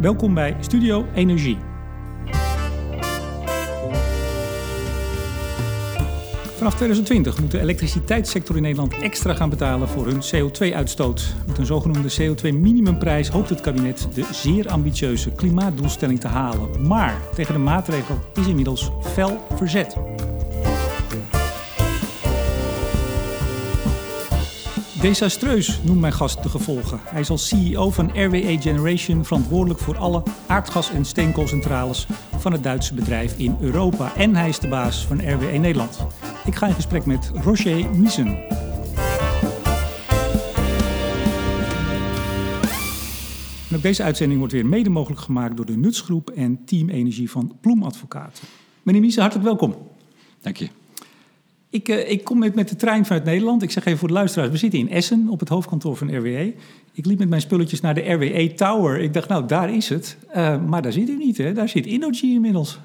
Welkom 0.00 0.34
bij 0.34 0.56
Studio 0.60 1.06
Energie. 1.14 1.58
Vanaf 6.56 6.74
2020 6.74 7.40
moet 7.40 7.50
de 7.50 7.60
elektriciteitssector 7.60 8.56
in 8.56 8.62
Nederland 8.62 8.98
extra 8.98 9.34
gaan 9.34 9.50
betalen 9.50 9.88
voor 9.88 10.06
hun 10.06 10.20
CO2-uitstoot. 10.20 11.34
Met 11.46 11.58
een 11.58 11.66
zogenoemde 11.66 12.12
CO2-minimumprijs 12.20 13.28
hoopt 13.28 13.48
het 13.48 13.60
kabinet 13.60 14.08
de 14.14 14.28
zeer 14.32 14.68
ambitieuze 14.68 15.32
klimaatdoelstelling 15.32 16.20
te 16.20 16.28
halen. 16.28 16.86
Maar 16.86 17.20
tegen 17.34 17.54
de 17.54 17.60
maatregel 17.60 18.18
is 18.34 18.46
inmiddels 18.46 18.90
fel 19.02 19.46
verzet. 19.54 19.96
Desastreus 25.06 25.80
noemt 25.82 26.00
mijn 26.00 26.12
gast 26.12 26.42
de 26.42 26.48
gevolgen. 26.48 27.00
Hij 27.02 27.20
is 27.20 27.30
als 27.30 27.48
CEO 27.48 27.90
van 27.90 28.10
RWE 28.10 28.56
Generation 28.60 29.24
verantwoordelijk 29.24 29.80
voor 29.80 29.96
alle 29.96 30.22
aardgas- 30.46 30.90
en 30.90 31.04
steenkoolcentrales 31.04 32.06
van 32.38 32.52
het 32.52 32.62
Duitse 32.62 32.94
bedrijf 32.94 33.38
in 33.38 33.56
Europa. 33.60 34.16
En 34.16 34.36
hij 34.36 34.48
is 34.48 34.58
de 34.58 34.68
baas 34.68 35.06
van 35.06 35.30
RWE 35.30 35.58
Nederland. 35.58 36.06
Ik 36.44 36.54
ga 36.54 36.66
in 36.66 36.74
gesprek 36.74 37.06
met 37.06 37.30
Roger 37.34 37.90
Miesen. 37.94 38.26
En 43.68 43.76
ook 43.76 43.82
deze 43.82 44.02
uitzending 44.02 44.38
wordt 44.38 44.54
weer 44.54 44.66
mede 44.66 44.90
mogelijk 44.90 45.20
gemaakt 45.20 45.56
door 45.56 45.66
de 45.66 45.76
Nutsgroep 45.76 46.30
en 46.30 46.64
Team 46.64 46.88
Energie 46.88 47.30
van 47.30 47.56
Ploem 47.60 47.82
Advocaten. 47.82 48.44
Meneer 48.82 49.00
Miesen, 49.00 49.20
hartelijk 49.20 49.48
welkom. 49.48 49.76
Dank 50.40 50.56
je. 50.56 50.68
Ik, 51.70 51.88
uh, 51.88 52.10
ik 52.10 52.24
kom 52.24 52.38
met, 52.38 52.54
met 52.54 52.68
de 52.68 52.76
trein 52.76 53.06
vanuit 53.06 53.24
Nederland. 53.24 53.62
Ik 53.62 53.70
zeg 53.70 53.84
even 53.84 53.98
voor 53.98 54.08
de 54.08 54.14
luisteraars, 54.14 54.50
we 54.50 54.56
zitten 54.56 54.78
in 54.78 54.90
Essen 54.90 55.28
op 55.28 55.40
het 55.40 55.48
hoofdkantoor 55.48 55.96
van 55.96 56.16
RWE. 56.16 56.54
Ik 56.92 57.06
liep 57.06 57.18
met 57.18 57.28
mijn 57.28 57.40
spulletjes 57.40 57.80
naar 57.80 57.94
de 57.94 58.12
RWE 58.12 58.54
Tower. 58.54 59.00
Ik 59.00 59.12
dacht, 59.12 59.28
nou, 59.28 59.46
daar 59.46 59.74
is 59.74 59.88
het. 59.88 60.16
Uh, 60.36 60.64
maar 60.66 60.82
daar 60.82 60.92
zit 60.92 61.08
u 61.08 61.16
niet, 61.16 61.36
hè? 61.36 61.52
Daar 61.52 61.68
zit 61.68 61.86
Innogy 61.86 62.26
inmiddels. 62.26 62.78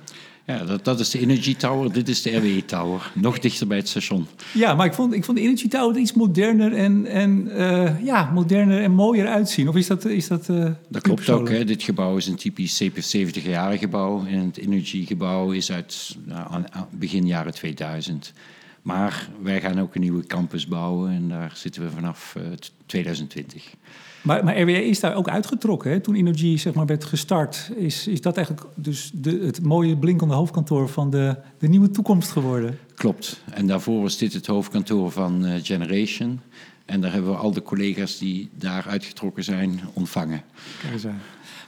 Ja, 0.46 0.64
dat, 0.64 0.86
dat 0.86 1.00
is 1.00 1.10
de 1.10 1.20
Energy 1.20 1.56
Tower, 1.56 1.92
dit 1.94 2.10
is 2.10 2.22
de 2.22 2.38
RWE 2.38 2.66
Tower. 2.66 3.12
Nog 3.14 3.40
dichter 3.40 3.68
bij 3.68 3.78
het 3.78 3.90
station. 3.90 4.28
Ja, 4.54 4.74
maar 4.74 4.86
ik 4.86 4.94
vond, 4.94 5.14
ik 5.14 5.24
vond 5.24 5.38
de 5.38 5.44
Energy 5.44 5.68
Tower 5.68 5.98
iets 5.98 6.14
moderner 6.14 6.74
en, 6.74 7.06
en, 7.06 7.48
uh, 7.48 8.06
ja, 8.06 8.32
moderner 8.34 8.82
en 8.82 8.92
mooier 8.92 9.28
uitzien. 9.28 9.68
Of 9.68 9.76
is 9.76 9.88
dat... 9.88 10.06
Is 10.06 10.28
dat, 10.28 10.48
uh, 10.50 10.70
dat 10.90 11.02
klopt 11.02 11.30
ook. 11.30 11.50
Hè. 11.50 11.66
Dit 11.66 11.84
gebouw 11.84 12.18
is 12.18 12.28
een 12.28 12.36
typisch 12.36 12.84
70-jarige 12.84 13.78
gebouw. 13.78 14.26
En 14.26 14.46
het 14.46 14.58
Energy 14.58 15.06
gebouw 15.06 15.52
is 15.52 15.72
uit 15.72 16.18
nou, 16.26 16.64
begin 16.90 17.28
jaren 17.28 17.54
2000. 17.54 18.34
Maar 18.82 19.30
wij 19.42 19.62
gaan 19.62 19.80
ook 19.80 19.96
een 19.96 20.02
nieuwe 20.02 20.26
campus 20.26 20.68
bouwen 20.68 21.12
en 21.12 21.30
daar 21.30 21.52
zitten 21.56 21.82
we 21.82 21.90
vanaf 21.90 22.36
uh, 22.38 22.44
2020. 22.86 23.74
Maar, 24.22 24.44
maar 24.44 24.62
RWE 24.62 24.86
is 24.86 25.00
daar 25.00 25.16
ook 25.16 25.30
uitgetrokken. 25.30 25.92
Hè? 25.92 26.00
Toen 26.00 26.16
Energy 26.16 26.58
zeg 26.58 26.74
maar, 26.74 26.86
werd 26.86 27.06
gestart, 27.06 27.72
is, 27.76 28.08
is 28.08 28.22
dat 28.22 28.38
eigenlijk 28.38 28.68
dus 28.76 29.12
de, 29.14 29.40
het 29.46 29.64
mooie 29.64 29.98
blinkende 29.98 30.34
hoofdkantoor 30.34 30.90
van 30.90 31.10
de, 31.10 31.36
de 31.58 31.68
nieuwe 31.68 31.90
toekomst 31.90 32.32
geworden? 32.32 32.80
Klopt. 32.96 33.42
En 33.54 33.68
daarvoor 33.68 34.02
was 34.02 34.18
dit 34.18 34.34
het 34.34 34.48
hoofdkantoor 34.48 35.12
van 35.12 35.46
uh, 35.46 35.54
Generation. 35.64 36.40
En 36.86 37.02
daar 37.02 37.12
hebben 37.12 37.32
we 37.32 37.38
al 37.38 37.52
de 37.52 37.62
collega's 37.62 38.18
die 38.18 38.50
daar 38.54 38.86
uitgetrokken 38.88 39.44
zijn 39.44 39.80
ontvangen. 39.94 40.42
Kijk 40.82 40.94
eens 40.94 41.06
aan. 41.06 41.22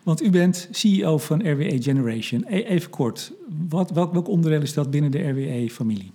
Want 0.04 0.22
u 0.22 0.30
bent 0.30 0.68
CEO 0.72 1.18
van 1.18 1.52
RWE 1.52 1.82
Generation. 1.82 2.46
E 2.48 2.62
even 2.62 2.90
kort, 2.90 3.32
wat, 3.70 3.92
welk, 3.92 4.14
welk 4.14 4.28
onderdeel 4.28 4.62
is 4.62 4.74
dat 4.74 4.92
binnen 4.92 5.12
de 5.12 5.30
RWE-familie? 5.30 6.12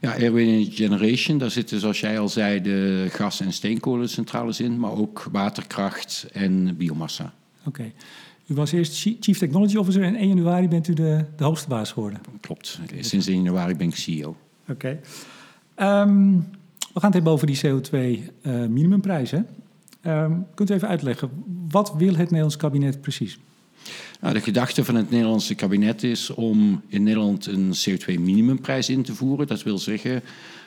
Ja, 0.00 0.14
RWE 0.16 0.66
Generation, 0.70 1.38
daar 1.38 1.50
zitten 1.50 1.80
zoals 1.80 2.00
jij 2.00 2.18
al 2.18 2.28
zei 2.28 2.60
de 2.60 3.06
gas- 3.10 3.40
en 3.40 3.52
steenkolencentrales 3.52 4.60
in, 4.60 4.78
maar 4.78 4.92
ook 4.92 5.28
waterkracht 5.32 6.26
en 6.32 6.76
biomassa. 6.76 7.34
Oké. 7.58 7.68
Okay. 7.68 7.92
U 8.46 8.54
was 8.54 8.72
eerst 8.72 9.00
Chief 9.20 9.38
Technology 9.38 9.76
Officer 9.76 10.02
en 10.02 10.14
1 10.14 10.28
januari 10.28 10.68
bent 10.68 10.88
u 10.88 10.92
de, 10.92 11.24
de 11.36 11.44
hoogste 11.44 11.68
baas 11.68 11.92
geworden. 11.92 12.20
Klopt. 12.40 12.80
Sinds 13.00 13.26
1 13.26 13.42
januari 13.42 13.76
ben 13.76 13.88
ik 13.88 13.96
CEO. 13.96 14.36
Oké. 14.68 15.00
Okay. 15.76 16.00
Um, 16.02 16.46
we 16.92 17.00
gaan 17.00 17.10
het 17.10 17.14
hebben 17.14 17.32
over 17.32 17.46
die 17.46 17.60
CO2-minimumprijs. 17.66 19.32
Uh, 19.32 19.40
um, 20.06 20.46
kunt 20.54 20.70
u 20.70 20.74
even 20.74 20.88
uitleggen, 20.88 21.30
wat 21.68 21.94
wil 21.96 22.14
het 22.14 22.18
Nederlands 22.18 22.56
kabinet 22.56 23.00
precies? 23.00 23.38
Nou, 24.20 24.34
de 24.34 24.40
gedachte 24.40 24.84
van 24.84 24.94
het 24.94 25.10
Nederlandse 25.10 25.54
kabinet 25.54 26.02
is 26.02 26.30
om 26.30 26.82
in 26.88 27.02
Nederland 27.02 27.46
een 27.46 27.72
CO2-minimumprijs 27.72 28.88
in 28.88 29.02
te 29.02 29.14
voeren. 29.14 29.46
Dat 29.46 29.62
wil 29.62 29.78
zeggen 29.78 30.22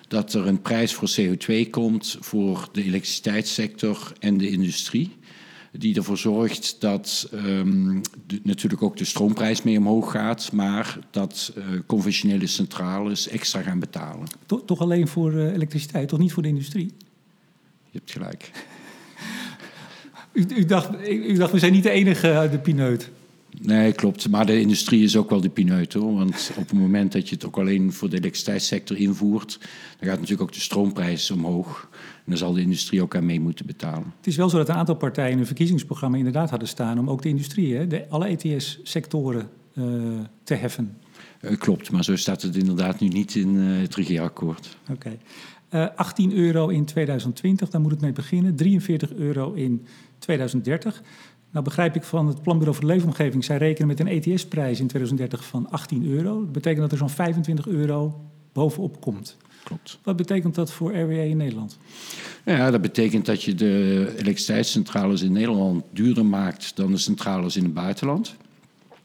dat 0.07 0.33
er 0.33 0.47
een 0.47 0.61
prijs 0.61 0.93
voor 0.93 1.09
CO2 1.19 1.69
komt 1.69 2.17
voor 2.19 2.69
de 2.71 2.83
elektriciteitssector 2.83 4.13
en 4.19 4.37
de 4.37 4.49
industrie. 4.49 5.15
Die 5.71 5.95
ervoor 5.95 6.17
zorgt 6.17 6.75
dat 6.79 7.29
um, 7.33 8.01
de, 8.27 8.39
natuurlijk 8.43 8.81
ook 8.81 8.97
de 8.97 9.05
stroomprijs 9.05 9.61
mee 9.61 9.77
omhoog 9.77 10.11
gaat, 10.11 10.51
maar 10.51 10.99
dat 11.11 11.53
uh, 11.57 11.63
conventionele 11.85 12.47
centrales 12.47 13.27
extra 13.27 13.61
gaan 13.61 13.79
betalen. 13.79 14.27
Toch, 14.45 14.61
toch 14.65 14.79
alleen 14.79 15.07
voor 15.07 15.33
uh, 15.33 15.53
elektriciteit, 15.53 16.07
toch 16.07 16.19
niet 16.19 16.33
voor 16.33 16.43
de 16.43 16.49
industrie? 16.49 16.93
Je 17.91 17.97
hebt 17.97 18.11
gelijk. 18.11 18.51
U, 20.35 20.45
u, 20.55 20.65
dacht, 20.65 21.09
u 21.09 21.33
dacht, 21.33 21.51
we 21.51 21.59
zijn 21.59 21.71
niet 21.71 21.83
de 21.83 21.89
enige, 21.89 22.47
de 22.51 22.59
pineut. 22.59 23.09
Nee, 23.61 23.91
klopt. 23.91 24.29
Maar 24.29 24.45
de 24.45 24.59
industrie 24.59 25.03
is 25.03 25.17
ook 25.17 25.29
wel 25.29 25.41
de 25.41 25.49
pineut 25.49 25.93
hoor. 25.93 26.15
Want 26.15 26.51
op 26.57 26.69
het 26.69 26.79
moment 26.79 27.11
dat 27.11 27.29
je 27.29 27.35
het 27.35 27.45
ook 27.45 27.57
alleen 27.57 27.93
voor 27.93 28.09
de 28.09 28.17
elektriciteitssector 28.17 28.97
invoert, 28.97 29.57
dan 29.99 30.09
gaat 30.09 30.19
natuurlijk 30.19 30.41
ook 30.41 30.53
de 30.53 30.59
stroomprijs 30.59 31.31
omhoog. 31.31 31.89
En 31.91 32.23
dan 32.25 32.37
zal 32.37 32.53
de 32.53 32.61
industrie 32.61 33.01
ook 33.01 33.15
aan 33.15 33.25
mee 33.25 33.39
moeten 33.39 33.65
betalen. 33.65 34.13
Het 34.17 34.27
is 34.27 34.35
wel 34.35 34.49
zo 34.49 34.57
dat 34.57 34.69
een 34.69 34.75
aantal 34.75 34.95
partijen 34.95 35.31
in 35.31 35.37
hun 35.37 35.45
verkiezingsprogramma 35.45 36.17
inderdaad 36.17 36.49
hadden 36.49 36.67
staan 36.67 36.99
om 36.99 37.09
ook 37.09 37.21
de 37.21 37.29
industrie, 37.29 37.75
hè, 37.75 37.87
de, 37.87 38.05
alle 38.09 38.27
ETS-sectoren 38.27 39.49
uh, 39.73 39.85
te 40.43 40.53
heffen. 40.53 40.97
Uh, 41.41 41.57
klopt, 41.57 41.91
maar 41.91 42.03
zo 42.03 42.15
staat 42.15 42.41
het 42.41 42.55
inderdaad 42.55 42.99
nu 42.99 43.07
niet 43.07 43.35
in 43.35 43.55
uh, 43.55 43.81
het 43.81 43.95
regeerakkoord. 43.95 44.77
Oké. 44.89 44.91
Okay. 45.71 45.91
18 45.95 46.33
euro 46.33 46.67
in 46.67 46.85
2020, 46.85 47.69
daar 47.69 47.81
moet 47.81 47.91
het 47.91 48.01
mee 48.01 48.11
beginnen. 48.11 48.55
43 48.55 49.13
euro 49.13 49.53
in 49.53 49.85
2030. 50.25 51.01
Nou 51.51 51.63
begrijp 51.63 51.95
ik 51.95 52.03
van 52.03 52.27
het 52.27 52.41
Planbureau 52.41 52.77
voor 52.77 52.87
de 52.87 52.93
Leefomgeving, 52.93 53.43
zij 53.43 53.57
rekenen 53.57 53.87
met 53.87 53.99
een 53.99 54.07
ETS-prijs 54.07 54.79
in 54.79 54.87
2030 54.87 55.45
van 55.45 55.69
18 55.69 56.05
euro. 56.05 56.39
Dat 56.39 56.51
betekent 56.51 56.81
dat 56.81 56.91
er 56.91 56.97
zo'n 56.97 57.09
25 57.09 57.67
euro 57.67 58.21
bovenop 58.53 59.01
komt. 59.01 59.37
Klopt. 59.63 59.99
Wat 60.03 60.15
betekent 60.15 60.55
dat 60.55 60.71
voor 60.71 60.95
RWE 60.95 61.27
in 61.27 61.37
Nederland? 61.37 61.77
Ja, 62.45 62.71
dat 62.71 62.81
betekent 62.81 63.25
dat 63.25 63.43
je 63.43 63.55
de 63.55 64.05
elektriciteitscentrales 64.17 65.21
in 65.21 65.31
Nederland 65.31 65.83
duurder 65.91 66.25
maakt 66.25 66.75
dan 66.75 66.91
de 66.91 66.97
centrales 66.97 67.55
in 67.55 67.63
het 67.63 67.73
buitenland. 67.73 68.35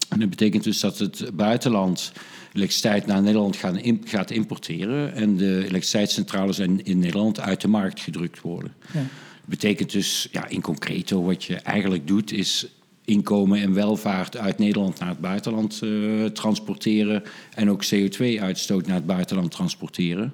En 0.08 0.20
dat 0.20 0.30
betekent 0.30 0.64
dus 0.64 0.80
dat 0.80 0.98
het 0.98 1.30
buitenland 1.34 2.12
elektriciteit 2.52 3.06
naar 3.06 3.22
Nederland 3.22 3.56
gaat 4.04 4.30
importeren 4.30 5.14
en 5.14 5.36
de 5.36 5.56
elektriciteitscentrales 5.58 6.58
in 6.58 6.98
Nederland 6.98 7.40
uit 7.40 7.60
de 7.60 7.68
markt 7.68 8.00
gedrukt 8.00 8.40
worden. 8.40 8.72
Ja 8.92 9.02
betekent 9.50 9.92
dus 9.92 10.28
ja, 10.32 10.48
in 10.48 10.60
concreto 10.60 11.22
wat 11.22 11.44
je 11.44 11.56
eigenlijk 11.56 12.06
doet 12.06 12.32
is 12.32 12.66
inkomen 13.04 13.60
en 13.60 13.74
welvaart 13.74 14.36
uit 14.36 14.58
Nederland 14.58 14.98
naar 14.98 15.08
het 15.08 15.20
buitenland 15.20 15.80
uh, 15.82 16.24
transporteren 16.24 17.22
en 17.54 17.70
ook 17.70 17.84
CO2-uitstoot 17.84 18.86
naar 18.86 18.96
het 18.96 19.06
buitenland 19.06 19.50
transporteren. 19.50 20.32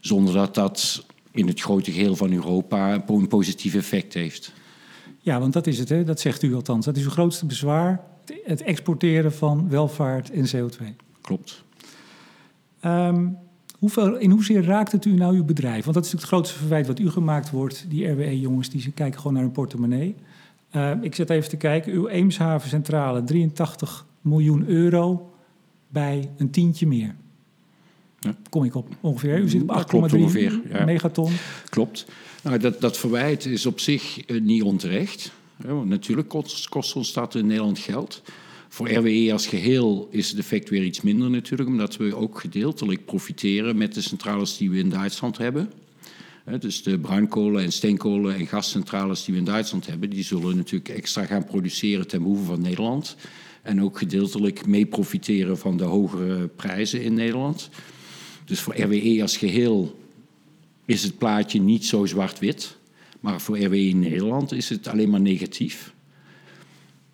Zonder 0.00 0.34
dat 0.34 0.54
dat 0.54 1.06
in 1.32 1.46
het 1.46 1.60
grote 1.60 1.92
geheel 1.92 2.16
van 2.16 2.32
Europa 2.32 3.02
een 3.06 3.28
positief 3.28 3.74
effect 3.74 4.14
heeft. 4.14 4.52
Ja, 5.20 5.40
want 5.40 5.52
dat 5.52 5.66
is 5.66 5.78
het, 5.78 5.88
hè? 5.88 6.04
dat 6.04 6.20
zegt 6.20 6.42
u 6.42 6.54
althans. 6.54 6.84
Dat 6.84 6.96
is 6.96 7.04
uw 7.04 7.10
grootste 7.10 7.46
bezwaar, 7.46 8.04
het 8.44 8.62
exporteren 8.62 9.32
van 9.32 9.68
welvaart 9.68 10.30
en 10.30 10.46
CO2. 10.46 10.84
Klopt. 11.20 11.64
Um, 12.84 13.38
Hoeveel, 13.84 14.16
in 14.16 14.30
hoezeer 14.30 14.64
raakt 14.64 14.92
het 14.92 15.04
u 15.04 15.12
nou 15.12 15.36
uw 15.36 15.44
bedrijf? 15.44 15.84
Want 15.84 15.96
dat 15.96 16.04
is 16.04 16.12
natuurlijk 16.12 16.20
het 16.22 16.30
grootste 16.30 16.58
verwijt 16.58 16.86
wat 16.86 16.98
u 16.98 17.10
gemaakt 17.10 17.50
wordt. 17.50 17.84
Die 17.88 18.06
RWE-jongens 18.06 18.70
die 18.70 18.92
kijken 18.92 19.18
gewoon 19.18 19.32
naar 19.32 19.42
hun 19.42 19.52
portemonnee. 19.52 20.14
Uh, 20.72 20.90
ik 21.00 21.14
zit 21.14 21.30
even 21.30 21.48
te 21.48 21.56
kijken. 21.56 21.92
Uw 21.92 22.08
Eemshaven 22.08 22.68
Centrale, 22.68 23.24
83 23.24 24.06
miljoen 24.20 24.66
euro 24.66 25.30
bij 25.88 26.30
een 26.36 26.50
tientje 26.50 26.86
meer. 26.86 27.14
Ja. 28.20 28.34
Kom 28.50 28.64
ik 28.64 28.74
op 28.74 28.88
ongeveer. 29.00 29.38
U 29.38 29.48
zit 29.48 29.62
op 29.62 30.10
8,3 30.10 30.18
ja. 30.68 30.84
megaton. 30.84 31.32
Klopt. 31.68 32.06
Nou, 32.42 32.58
dat, 32.58 32.80
dat 32.80 32.98
verwijt 32.98 33.44
is 33.44 33.66
op 33.66 33.80
zich 33.80 34.30
uh, 34.30 34.40
niet 34.40 34.62
onterecht. 34.62 35.32
Ja, 35.66 35.72
natuurlijk 35.72 36.28
kost, 36.28 36.68
kost 36.68 36.96
ons 36.96 37.12
dat 37.12 37.34
in 37.34 37.46
Nederland 37.46 37.78
geld. 37.78 38.22
Voor 38.74 38.90
RWE 38.90 39.32
als 39.32 39.46
geheel 39.46 40.08
is 40.10 40.30
het 40.30 40.38
effect 40.38 40.70
weer 40.70 40.82
iets 40.82 41.00
minder 41.00 41.30
natuurlijk, 41.30 41.68
omdat 41.68 41.96
we 41.96 42.16
ook 42.16 42.40
gedeeltelijk 42.40 43.04
profiteren 43.04 43.76
met 43.76 43.94
de 43.94 44.00
centrales 44.00 44.56
die 44.56 44.70
we 44.70 44.78
in 44.78 44.88
Duitsland 44.88 45.38
hebben. 45.38 45.72
Dus 46.58 46.82
de 46.82 46.98
bruinkolen 46.98 47.62
en 47.62 47.72
steenkolen 47.72 48.34
en 48.34 48.46
gascentrales 48.46 49.24
die 49.24 49.34
we 49.34 49.40
in 49.40 49.46
Duitsland 49.46 49.86
hebben, 49.86 50.10
die 50.10 50.24
zullen 50.24 50.56
natuurlijk 50.56 50.88
extra 50.88 51.24
gaan 51.24 51.44
produceren 51.44 52.06
ten 52.06 52.22
behoeve 52.22 52.44
van 52.44 52.60
Nederland. 52.60 53.16
En 53.62 53.82
ook 53.82 53.98
gedeeltelijk 53.98 54.66
mee 54.66 54.86
profiteren 54.86 55.58
van 55.58 55.76
de 55.76 55.84
hogere 55.84 56.46
prijzen 56.46 57.02
in 57.02 57.14
Nederland. 57.14 57.68
Dus 58.44 58.60
voor 58.60 58.80
RWE 58.80 59.22
als 59.22 59.36
geheel 59.36 59.98
is 60.84 61.02
het 61.02 61.18
plaatje 61.18 61.60
niet 61.60 61.84
zo 61.84 62.06
zwart-wit. 62.06 62.76
Maar 63.20 63.40
voor 63.40 63.58
RWE 63.58 63.88
in 63.88 63.98
Nederland 63.98 64.52
is 64.52 64.68
het 64.68 64.88
alleen 64.88 65.10
maar 65.10 65.20
negatief. 65.20 65.93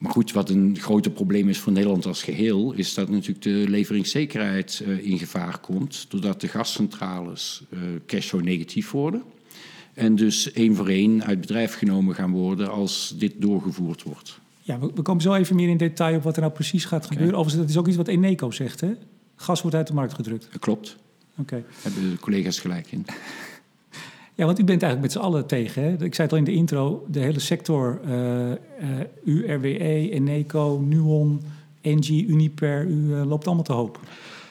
Maar 0.01 0.13
goed, 0.13 0.33
wat 0.33 0.51
een 0.51 0.77
groter 0.79 1.11
probleem 1.11 1.49
is 1.49 1.59
voor 1.59 1.73
Nederland 1.73 2.07
als 2.07 2.23
geheel, 2.23 2.73
is 2.73 2.95
dat 2.95 3.09
natuurlijk 3.09 3.43
de 3.43 3.65
leveringszekerheid 3.69 4.83
uh, 4.87 5.07
in 5.07 5.19
gevaar 5.19 5.59
komt, 5.59 6.07
doordat 6.09 6.41
de 6.41 6.49
gascentrales 6.49 7.63
uh, 7.71 7.81
cashflow 8.07 8.43
negatief 8.43 8.91
worden. 8.91 9.23
En 9.95 10.15
dus 10.15 10.53
één 10.53 10.75
voor 10.75 10.89
één 10.89 11.25
uit 11.25 11.41
bedrijf 11.41 11.75
genomen 11.75 12.15
gaan 12.15 12.31
worden 12.31 12.71
als 12.71 13.15
dit 13.19 13.33
doorgevoerd 13.39 14.03
wordt. 14.03 14.41
Ja, 14.61 14.79
we, 14.79 14.91
we 14.95 15.03
komen 15.03 15.23
zo 15.23 15.35
even 15.35 15.57
meer 15.57 15.69
in 15.69 15.77
detail 15.77 16.17
op 16.17 16.23
wat 16.23 16.35
er 16.35 16.43
nou 16.43 16.53
precies 16.53 16.85
gaat 16.85 17.05
okay. 17.05 17.17
gebeuren. 17.17 17.39
Overigens, 17.39 17.63
dat 17.63 17.71
is 17.75 17.81
ook 17.81 17.89
iets 17.89 17.97
wat 17.97 18.09
Eneco 18.09 18.51
zegt, 18.51 18.81
hè? 18.81 18.93
Gas 19.37 19.63
wordt 19.63 19.77
uit 19.77 19.87
de 19.87 19.95
markt 19.95 20.15
gedrukt. 20.15 20.49
Klopt. 20.59 20.97
Oké. 21.31 21.41
Okay. 21.41 21.65
Hebben 21.83 22.11
de 22.11 22.19
collega's 22.19 22.59
gelijk 22.59 22.93
in. 22.93 23.07
Ja, 24.41 24.47
want 24.47 24.59
u 24.59 24.65
bent 24.65 24.83
eigenlijk 24.83 25.13
met 25.13 25.23
z'n 25.23 25.29
allen 25.29 25.47
tegen. 25.47 25.83
Hè? 25.83 25.93
Ik 25.93 26.15
zei 26.15 26.29
het 26.29 26.33
al 26.33 26.39
in 26.39 26.45
de 26.45 26.53
intro, 26.53 27.07
de 27.09 27.19
hele 27.19 27.39
sector, 27.39 28.01
uh, 28.07 28.49
uh, 28.49 28.57
URWE, 29.25 30.11
Eneco, 30.11 30.85
Nuon, 30.89 31.41
Engie, 31.81 32.27
Uniper, 32.27 32.87
u 32.87 32.95
uh, 32.95 33.27
loopt 33.27 33.47
allemaal 33.47 33.65
te 33.65 33.73
hoop. 33.73 34.01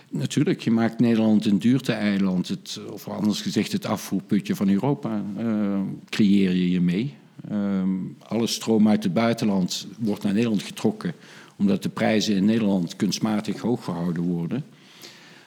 Natuurlijk, 0.10 0.62
je 0.62 0.72
maakt 0.72 1.00
Nederland 1.00 1.46
een 1.46 1.60
duurte-eiland, 1.60 2.80
of 2.92 3.08
anders 3.08 3.42
gezegd 3.42 3.72
het 3.72 3.86
afvoerputje 3.86 4.56
van 4.56 4.70
Europa, 4.70 5.24
creëer 6.10 6.52
je 6.52 6.72
je 6.72 6.82
mee. 6.82 7.14
Um, 7.52 8.16
alle 8.20 8.48
stroom 8.48 8.88
uit 8.88 9.04
het 9.04 9.14
buitenland 9.14 9.88
wordt 10.00 10.24
naar 10.24 10.34
Nederland 10.34 10.64
getrokken, 10.64 11.14
omdat 11.56 11.84
de 11.84 11.90
prijzen 11.90 12.36
in 12.36 12.46
Nederland 12.46 12.96
kunstmatig 12.96 13.60
hoog 13.60 13.84
gehouden 13.84 14.24
worden. 14.24 14.64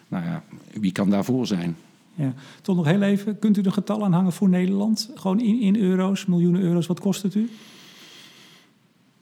Nou 0.08 0.24
ja, 0.24 0.44
wie 0.80 0.92
kan 0.92 1.10
daarvoor 1.10 1.46
zijn? 1.46 1.76
Ja. 2.14 2.34
Tot 2.62 2.76
nog 2.76 2.86
heel 2.86 3.02
even, 3.02 3.38
kunt 3.38 3.56
u 3.56 3.60
de 3.60 3.70
getallen 3.70 4.04
aanhangen 4.04 4.32
voor 4.32 4.48
Nederland? 4.48 5.10
Gewoon 5.14 5.40
in, 5.40 5.60
in 5.60 5.76
euro's, 5.76 6.26
miljoenen 6.26 6.60
euro's, 6.60 6.86
wat 6.86 7.00
kost 7.00 7.22
het 7.22 7.34
u? 7.34 7.50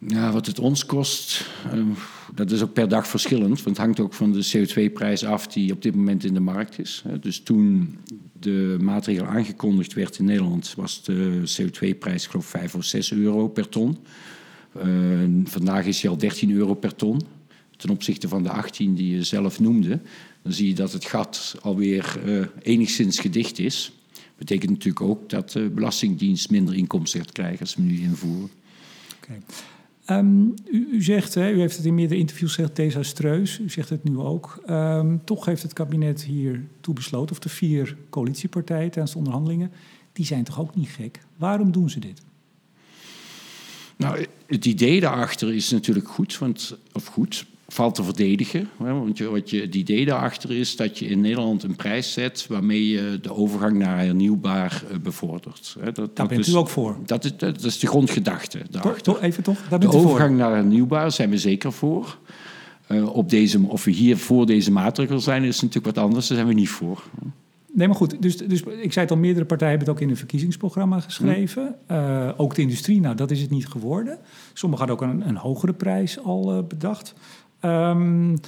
Ja, 0.07 0.33
wat 0.33 0.47
het 0.47 0.59
ons 0.59 0.87
kost, 0.87 1.47
uh, 1.75 1.83
dat 2.35 2.51
is 2.51 2.63
ook 2.63 2.73
per 2.73 2.89
dag 2.89 3.07
verschillend. 3.07 3.63
Want 3.63 3.77
het 3.77 3.79
hangt 3.87 4.01
ook 4.01 4.15
van 4.15 4.33
de 4.33 4.47
CO2-prijs 4.57 5.25
af 5.25 5.47
die 5.47 5.73
op 5.73 5.83
dit 5.83 5.95
moment 5.95 6.25
in 6.25 6.35
de 6.35 6.41
markt 6.41 6.79
is. 6.79 7.05
Dus 7.21 7.41
toen 7.41 7.99
de 8.33 8.77
maatregel 8.81 9.27
aangekondigd 9.27 9.93
werd 9.93 10.19
in 10.19 10.25
Nederland, 10.25 10.75
was 10.77 11.03
de 11.03 11.43
CO2-prijs 11.45 12.27
geloof 12.27 12.47
5 12.47 12.75
of 12.75 12.85
6 12.85 13.13
euro 13.13 13.49
per 13.49 13.69
ton. 13.69 13.97
Uh, 14.77 14.85
vandaag 15.45 15.87
is 15.87 16.03
hij 16.03 16.11
al 16.11 16.17
13 16.17 16.51
euro 16.51 16.75
per 16.75 16.95
ton. 16.95 17.21
Ten 17.77 17.91
opzichte 17.91 18.29
van 18.29 18.43
de 18.43 18.51
18 18.51 18.95
die 18.95 19.17
je 19.17 19.23
zelf 19.23 19.61
noemde 19.61 20.01
dan 20.43 20.53
zie 20.53 20.69
je 20.69 20.75
dat 20.75 20.93
het 20.93 21.05
gat 21.05 21.57
alweer 21.61 22.21
uh, 22.25 22.47
enigszins 22.63 23.19
gedicht 23.19 23.59
is. 23.59 23.93
Betekent 24.37 24.71
natuurlijk 24.71 25.05
ook 25.05 25.31
dat 25.31 25.51
de 25.51 25.71
Belastingdienst 25.75 26.51
minder 26.51 26.75
inkomsten 26.75 27.21
gaat 27.21 27.33
krijgen 27.33 27.61
als 27.61 27.75
we 27.75 27.83
nu 27.83 28.01
invoeren. 28.01 28.51
Okay. 29.23 29.41
Um, 30.19 30.55
u, 30.71 30.89
u, 30.93 31.03
zegt, 31.03 31.35
hè, 31.35 31.53
u 31.53 31.61
heeft 31.61 31.77
het 31.77 31.87
in 31.87 31.95
meerdere 31.95 32.21
interviews 32.21 32.55
gezegd, 32.55 32.77
desastreus. 32.77 33.59
U 33.59 33.71
zegt 33.71 33.89
het 33.89 34.05
nu 34.05 34.19
ook. 34.19 34.63
Um, 34.71 35.25
toch 35.25 35.45
heeft 35.45 35.63
het 35.63 35.73
kabinet 35.73 36.23
hier 36.23 36.65
toe 36.81 36.95
besloten, 36.95 37.31
of 37.31 37.39
de 37.39 37.49
vier 37.49 37.97
coalitiepartijen 38.11 38.91
tijdens 38.91 39.13
de 39.13 39.19
onderhandelingen, 39.19 39.73
die 40.13 40.27
zijn 40.27 40.45
toch 40.45 40.61
ook 40.61 40.75
niet 40.75 40.89
gek? 40.89 41.21
Waarom 41.37 41.73
doen 41.73 41.91
ze 41.91 42.01
dit? 42.01 42.23
Nou, 43.97 44.27
het 44.47 44.65
idee 44.65 45.01
daarachter 45.01 45.55
is 45.55 45.71
natuurlijk 45.71 46.09
goed, 46.09 46.39
want, 46.39 46.77
of 46.93 47.07
goed, 47.07 47.47
valt 47.73 47.95
te 47.95 48.05
verdedigen. 48.05 48.69
Want 48.77 49.19
je, 49.19 49.31
wat 49.31 49.51
je, 49.51 49.61
het 49.61 49.75
idee 49.75 50.05
daarachter 50.05 50.53
is 50.53 50.77
dat 50.77 50.99
je 50.99 51.07
in 51.07 51.21
Nederland 51.21 51.63
een 51.63 51.77
prijs 51.77 52.13
zet 52.13 52.47
waarmee 52.49 52.89
je 52.89 53.19
de 53.23 53.35
overgang 53.35 53.79
naar 53.79 53.99
hernieuwbaar 53.99 54.83
eh, 54.91 54.99
bevordert. 54.99 55.77
Dat, 55.85 55.95
Daar 55.95 56.07
dat 56.15 56.29
bent 56.29 56.47
u 56.47 56.55
ook 56.55 56.69
voor? 56.69 56.97
Dat 57.07 57.25
is, 57.25 57.37
dat 57.37 57.63
is 57.63 57.79
de 57.79 57.87
grondgedachte 57.87 58.59
daarachter. 58.71 59.03
Toch, 59.03 59.21
even 59.21 59.43
toch? 59.43 59.59
Daar 59.69 59.79
bent 59.79 59.93
de 59.93 59.99
overgang 59.99 60.37
naar 60.37 60.55
hernieuwbaar 60.55 61.13
zijn 61.13 61.31
we 61.31 61.39
zeker 61.39 61.73
voor. 61.73 62.19
Uh, 62.89 63.15
op 63.15 63.31
deze, 63.31 63.61
of 63.69 63.85
we 63.85 63.91
hier 63.91 64.17
voor 64.17 64.47
deze 64.47 64.73
maatregel 64.73 65.21
zijn, 65.21 65.45
is 65.45 65.61
natuurlijk 65.61 65.97
wat 65.97 66.05
anders. 66.05 66.27
Daar 66.27 66.37
zijn 66.37 66.49
we 66.49 66.55
niet 66.55 66.69
voor. 66.69 67.03
Nee, 67.73 67.87
maar 67.87 67.97
goed. 67.97 68.23
Dus, 68.23 68.37
dus 68.37 68.63
ik 68.63 68.93
zei 68.93 69.05
het 69.05 69.11
al, 69.11 69.21
meerdere 69.21 69.45
partijen 69.45 69.71
hebben 69.77 69.89
het 69.89 69.97
ook 69.97 70.03
in 70.03 70.11
een 70.11 70.19
verkiezingsprogramma 70.19 71.01
geschreven. 71.01 71.75
Hm. 71.87 71.93
Uh, 71.93 72.31
ook 72.37 72.55
de 72.55 72.63
industrie, 72.63 73.01
nou, 73.01 73.15
dat 73.15 73.31
is 73.31 73.41
het 73.41 73.51
niet 73.51 73.67
geworden. 73.67 74.19
Sommigen 74.53 74.87
hadden 74.87 75.09
ook 75.09 75.15
een, 75.15 75.29
een 75.29 75.37
hogere 75.37 75.73
prijs 75.73 76.23
al 76.23 76.57
uh, 76.57 76.65
bedacht. 76.69 77.15
Um, 77.65 78.41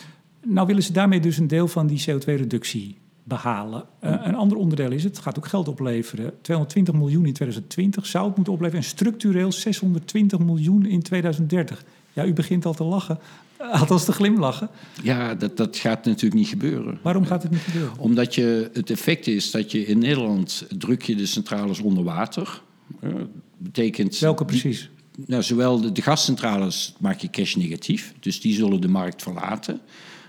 nou 0.46 0.66
willen 0.66 0.82
ze 0.82 0.92
daarmee 0.92 1.20
dus 1.20 1.38
een 1.38 1.48
deel 1.48 1.68
van 1.68 1.86
die 1.86 2.04
CO2-reductie 2.08 2.96
behalen. 3.24 3.84
Uh, 4.04 4.10
een 4.22 4.34
ander 4.34 4.56
onderdeel 4.56 4.90
is, 4.90 5.04
het 5.04 5.18
gaat 5.18 5.38
ook 5.38 5.46
geld 5.46 5.68
opleveren. 5.68 6.32
220 6.40 6.94
miljoen 6.94 7.26
in 7.26 7.32
2020 7.32 8.06
zou 8.06 8.26
het 8.26 8.36
moeten 8.36 8.52
opleveren... 8.52 8.82
en 8.82 8.88
structureel 8.90 9.52
620 9.52 10.38
miljoen 10.38 10.86
in 10.86 11.02
2030. 11.02 11.84
Ja, 12.12 12.24
u 12.24 12.32
begint 12.32 12.66
al 12.66 12.74
te 12.74 12.84
lachen, 12.84 13.18
althans 13.58 14.04
te 14.04 14.12
glimlachen. 14.12 14.68
Ja, 15.02 15.34
dat, 15.34 15.56
dat 15.56 15.76
gaat 15.76 16.04
natuurlijk 16.04 16.34
niet 16.34 16.48
gebeuren. 16.48 16.98
Waarom 17.02 17.24
gaat 17.24 17.42
het 17.42 17.52
niet 17.52 17.60
gebeuren? 17.60 17.98
Omdat 17.98 18.34
je, 18.34 18.70
het 18.72 18.90
effect 18.90 19.26
is 19.26 19.50
dat 19.50 19.70
je 19.70 19.86
in 19.86 19.98
Nederland 19.98 20.66
druk 20.78 21.02
je 21.02 21.14
de 21.14 21.26
centrales 21.26 21.80
onder 21.80 22.04
water. 22.04 22.62
Uh, 23.00 23.14
betekent... 23.58 24.18
Welke 24.18 24.44
precies? 24.44 24.90
Nou, 25.16 25.42
zowel 25.42 25.92
de, 25.92 26.02
gascentrales 26.02 26.94
maak 26.98 27.18
je 27.20 27.30
cash 27.30 27.54
negatief, 27.54 28.14
dus 28.20 28.40
die 28.40 28.54
zullen 28.54 28.80
de 28.80 28.88
markt 28.88 29.22
verlaten. 29.22 29.80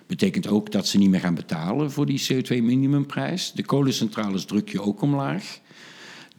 Betekent 0.08 0.48
ook 0.48 0.72
dat 0.72 0.88
ze 0.88 0.98
niet 0.98 1.10
meer 1.10 1.20
gaan 1.20 1.36
betalen 1.36 1.92
voor 1.92 2.06
die 2.06 2.22
CO2-minimumprijs. 2.34 3.52
De 3.56 3.64
kolencentrales 3.66 4.46
druk 4.46 4.70
je 4.70 4.82
ook 4.82 5.02
omlaag. 5.02 5.60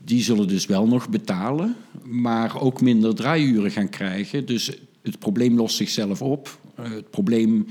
Die 0.05 0.23
zullen 0.23 0.49
dus 0.49 0.67
wel 0.67 0.87
nog 0.87 1.09
betalen, 1.09 1.77
maar 2.03 2.61
ook 2.61 2.81
minder 2.81 3.15
draaiuren 3.15 3.71
gaan 3.71 3.89
krijgen. 3.89 4.47
Dus 4.47 4.71
het 5.03 5.19
probleem 5.19 5.57
lost 5.57 5.77
zichzelf 5.77 6.23
op. 6.23 6.59
Uh, 6.81 6.91
het 6.91 7.11
probleem, 7.11 7.67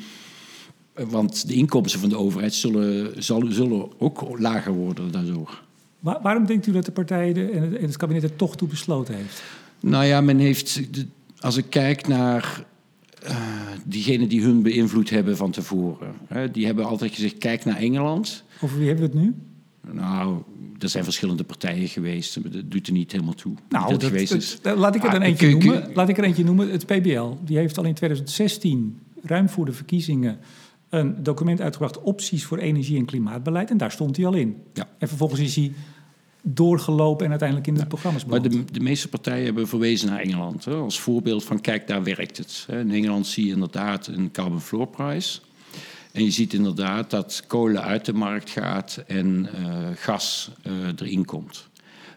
uh, 0.95 1.05
want 1.05 1.47
de 1.47 1.53
inkomsten 1.53 1.99
van 1.99 2.09
de 2.09 2.17
overheid 2.17 2.53
zullen, 2.53 3.99
ook 3.99 4.39
lager 4.39 4.73
worden 4.73 5.11
daardoor. 5.11 5.63
Waar, 5.99 6.21
waarom 6.21 6.45
denkt 6.45 6.67
u 6.67 6.71
dat 6.71 6.85
de 6.85 6.91
partijen 6.91 7.53
en 7.53 7.85
het 7.85 7.97
kabinet 7.97 8.23
er 8.23 8.35
toch 8.35 8.55
toe 8.55 8.67
besloten 8.67 9.15
heeft? 9.15 9.43
Nou 9.89 10.05
ja, 10.05 10.21
men 10.21 10.37
heeft, 10.37 10.81
als 11.39 11.57
ik 11.57 11.65
kijk 11.69 12.07
naar 12.07 12.65
uh, 13.23 13.37
diegenen 13.85 14.29
die 14.29 14.43
hun 14.43 14.61
beïnvloed 14.61 15.09
hebben 15.09 15.37
van 15.37 15.51
tevoren, 15.51 16.13
hè, 16.27 16.51
die 16.51 16.65
hebben 16.65 16.85
altijd 16.85 17.13
gezegd: 17.13 17.37
kijk 17.37 17.65
naar 17.65 17.77
Engeland. 17.77 18.43
Over 18.61 18.77
wie 18.77 18.87
hebben 18.87 19.11
we 19.11 19.17
het 19.17 19.25
nu? 19.25 19.35
Nou, 19.93 20.41
er 20.79 20.89
zijn 20.89 21.03
verschillende 21.03 21.43
partijen 21.43 21.87
geweest. 21.87 22.53
Dat 22.53 22.71
doet 22.71 22.87
er 22.87 22.93
niet 22.93 23.11
helemaal 23.11 23.33
toe. 23.33 23.53
Nou, 23.69 23.89
dat, 23.89 23.99
dat 23.99 24.09
geweest 24.09 24.33
is. 24.33 24.57
Dat, 24.61 24.77
laat 24.77 24.95
ik 24.95 25.01
er 25.01 25.07
ah, 25.07 25.13
dan 25.13 25.21
eentje 25.21 25.49
noemen. 25.49 25.89
Laat 25.93 26.09
ik 26.09 26.17
er 26.17 26.23
eentje 26.23 26.43
noemen. 26.43 26.71
Het 26.71 26.85
PBL. 26.85 27.29
Die 27.45 27.57
heeft 27.57 27.77
al 27.77 27.83
in 27.83 27.93
2016, 27.93 28.99
ruim 29.21 29.49
voor 29.49 29.65
de 29.65 29.73
verkiezingen, 29.73 30.39
een 30.89 31.23
document 31.23 31.61
uitgebracht, 31.61 32.01
opties 32.01 32.45
voor 32.45 32.57
energie- 32.57 32.97
en 32.97 33.05
klimaatbeleid. 33.05 33.69
En 33.69 33.77
daar 33.77 33.91
stond 33.91 34.17
hij 34.17 34.25
al 34.25 34.33
in. 34.33 34.57
Ja. 34.73 34.89
En 34.97 35.07
vervolgens 35.07 35.39
is 35.39 35.55
hij 35.55 35.71
doorgelopen 36.45 37.23
en 37.25 37.29
uiteindelijk 37.29 37.67
in 37.67 37.73
de 37.73 37.79
ja, 37.79 37.85
programma's 37.85 38.25
beland. 38.25 38.43
Maar 38.43 38.51
de, 38.51 38.71
de, 38.71 38.79
meeste 38.79 39.09
partijen 39.09 39.45
hebben 39.45 39.67
verwezen 39.67 40.09
naar 40.09 40.19
Engeland. 40.19 40.65
Hè, 40.65 40.73
als 40.73 40.99
voorbeeld 40.99 41.43
van 41.43 41.61
kijk, 41.61 41.87
daar 41.87 42.03
werkt 42.03 42.37
het. 42.37 42.65
In 42.69 42.91
Engeland 42.91 43.27
zie 43.27 43.45
je 43.45 43.51
inderdaad 43.51 44.07
een 44.07 44.31
carbon 44.31 44.61
floor 44.61 44.87
price. 44.87 45.39
En 46.11 46.23
je 46.23 46.31
ziet 46.31 46.53
inderdaad 46.53 47.09
dat 47.09 47.43
kolen 47.47 47.83
uit 47.83 48.05
de 48.05 48.13
markt 48.13 48.49
gaat 48.49 49.03
en 49.07 49.49
uh, 49.55 49.87
gas 49.95 50.51
uh, 50.67 50.73
erin 50.95 51.25
komt. 51.25 51.67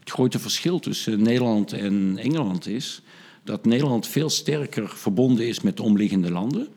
Het 0.01 0.11
grote 0.11 0.39
verschil 0.39 0.79
tussen 0.79 1.23
Nederland 1.23 1.73
en 1.73 2.19
Engeland 2.19 2.67
is 2.67 3.03
dat 3.45 3.65
Nederland 3.65 4.07
veel 4.07 4.31
sterker 4.31 4.89
verbonden 4.89 5.47
is 5.49 5.61
met 5.61 5.77
de 5.77 5.83
omliggende 5.83 6.31
landen. 6.31 6.69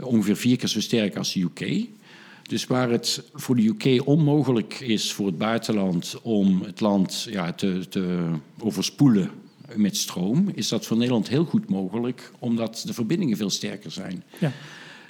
Ongeveer 0.00 0.36
vier 0.36 0.56
keer 0.56 0.68
zo 0.68 0.80
sterk 0.80 1.16
als 1.16 1.32
de 1.32 1.40
UK. 1.40 1.88
Dus 2.48 2.66
waar 2.66 2.90
het 2.90 3.22
voor 3.34 3.56
de 3.56 3.66
UK 3.66 4.06
onmogelijk 4.06 4.80
is 4.80 5.12
voor 5.12 5.26
het 5.26 5.38
buitenland 5.38 6.18
om 6.22 6.62
het 6.62 6.80
land 6.80 7.26
ja, 7.30 7.52
te, 7.52 7.86
te 7.88 8.30
overspoelen 8.58 9.30
met 9.74 9.96
stroom, 9.96 10.50
is 10.54 10.68
dat 10.68 10.86
voor 10.86 10.96
Nederland 10.96 11.28
heel 11.28 11.44
goed 11.44 11.68
mogelijk, 11.68 12.32
omdat 12.38 12.82
de 12.86 12.94
verbindingen 12.94 13.36
veel 13.36 13.50
sterker 13.50 13.90
zijn. 13.90 14.22
Ja. 14.38 14.52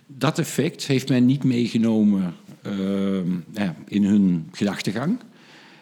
Dat 0.07 0.39
effect 0.39 0.87
heeft 0.87 1.09
men 1.09 1.27
niet 1.27 1.45
meegenomen 1.45 2.35
uh, 2.67 3.21
ja, 3.55 3.77
in 3.87 4.05
hun 4.05 4.49
gedachtegang. 4.53 5.19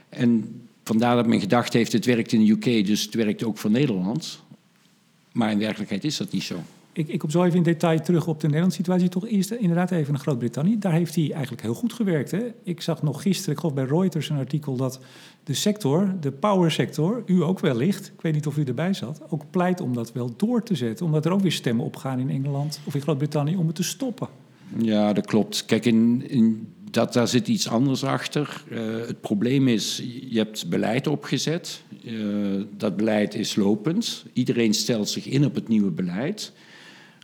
En 0.08 0.60
vandaar 0.84 1.16
dat 1.16 1.26
men 1.26 1.40
gedacht 1.40 1.72
heeft, 1.72 1.92
het 1.92 2.04
werkt 2.04 2.32
in 2.32 2.44
de 2.44 2.50
UK, 2.50 2.86
dus 2.86 3.02
het 3.02 3.14
werkt 3.14 3.44
ook 3.44 3.58
voor 3.58 3.70
Nederland. 3.70 4.42
Maar 5.32 5.50
in 5.50 5.58
werkelijkheid 5.58 6.04
is 6.04 6.16
dat 6.16 6.32
niet 6.32 6.42
zo 6.42 6.62
ik, 6.96 7.08
ik 7.08 7.18
kom 7.18 7.30
zo 7.30 7.42
even 7.44 7.56
in 7.56 7.62
detail 7.62 8.00
terug 8.00 8.26
op 8.26 8.40
de 8.40 8.46
Nederlandse 8.46 8.78
situatie. 8.78 9.08
Toch 9.08 9.26
eerst 9.26 9.50
inderdaad 9.50 9.90
even 9.90 10.12
naar 10.12 10.22
Groot-Brittannië. 10.22 10.78
Daar 10.78 10.92
heeft 10.92 11.14
hij 11.14 11.32
eigenlijk 11.32 11.62
heel 11.62 11.74
goed 11.74 11.92
gewerkt. 11.92 12.30
Hè? 12.30 12.40
Ik 12.62 12.80
zag 12.80 13.02
nog 13.02 13.22
gisteren, 13.22 13.52
ik 13.52 13.58
geloof 13.60 13.74
bij 13.74 13.84
Reuters, 13.84 14.28
een 14.28 14.38
artikel 14.38 14.76
dat 14.76 15.00
de 15.44 15.54
sector, 15.54 16.14
de 16.20 16.32
powersector, 16.32 17.22
u 17.26 17.42
ook 17.42 17.60
wellicht, 17.60 18.06
ik 18.06 18.20
weet 18.20 18.34
niet 18.34 18.46
of 18.46 18.56
u 18.56 18.64
erbij 18.64 18.92
zat, 18.92 19.20
ook 19.28 19.50
pleit 19.50 19.80
om 19.80 19.94
dat 19.94 20.12
wel 20.12 20.36
door 20.36 20.62
te 20.62 20.74
zetten. 20.74 21.06
Omdat 21.06 21.24
er 21.24 21.32
ook 21.32 21.40
weer 21.40 21.52
stemmen 21.52 21.84
opgaan 21.84 22.18
in 22.18 22.30
Engeland 22.30 22.80
of 22.84 22.94
in 22.94 23.00
Groot-Brittannië 23.00 23.56
om 23.56 23.66
het 23.66 23.76
te 23.76 23.82
stoppen. 23.82 24.28
Ja, 24.78 25.12
dat 25.12 25.26
klopt. 25.26 25.64
Kijk, 25.64 25.84
in, 25.84 26.28
in 26.28 26.72
dat, 26.90 27.12
daar 27.12 27.28
zit 27.28 27.48
iets 27.48 27.68
anders 27.68 28.04
achter. 28.04 28.64
Uh, 28.70 28.78
het 29.06 29.20
probleem 29.20 29.68
is, 29.68 30.02
je 30.28 30.38
hebt 30.38 30.68
beleid 30.68 31.06
opgezet. 31.06 31.82
Uh, 32.04 32.62
dat 32.76 32.96
beleid 32.96 33.34
is 33.34 33.56
lopend. 33.56 34.24
Iedereen 34.32 34.74
stelt 34.74 35.08
zich 35.08 35.26
in 35.26 35.44
op 35.44 35.54
het 35.54 35.68
nieuwe 35.68 35.90
beleid. 35.90 36.52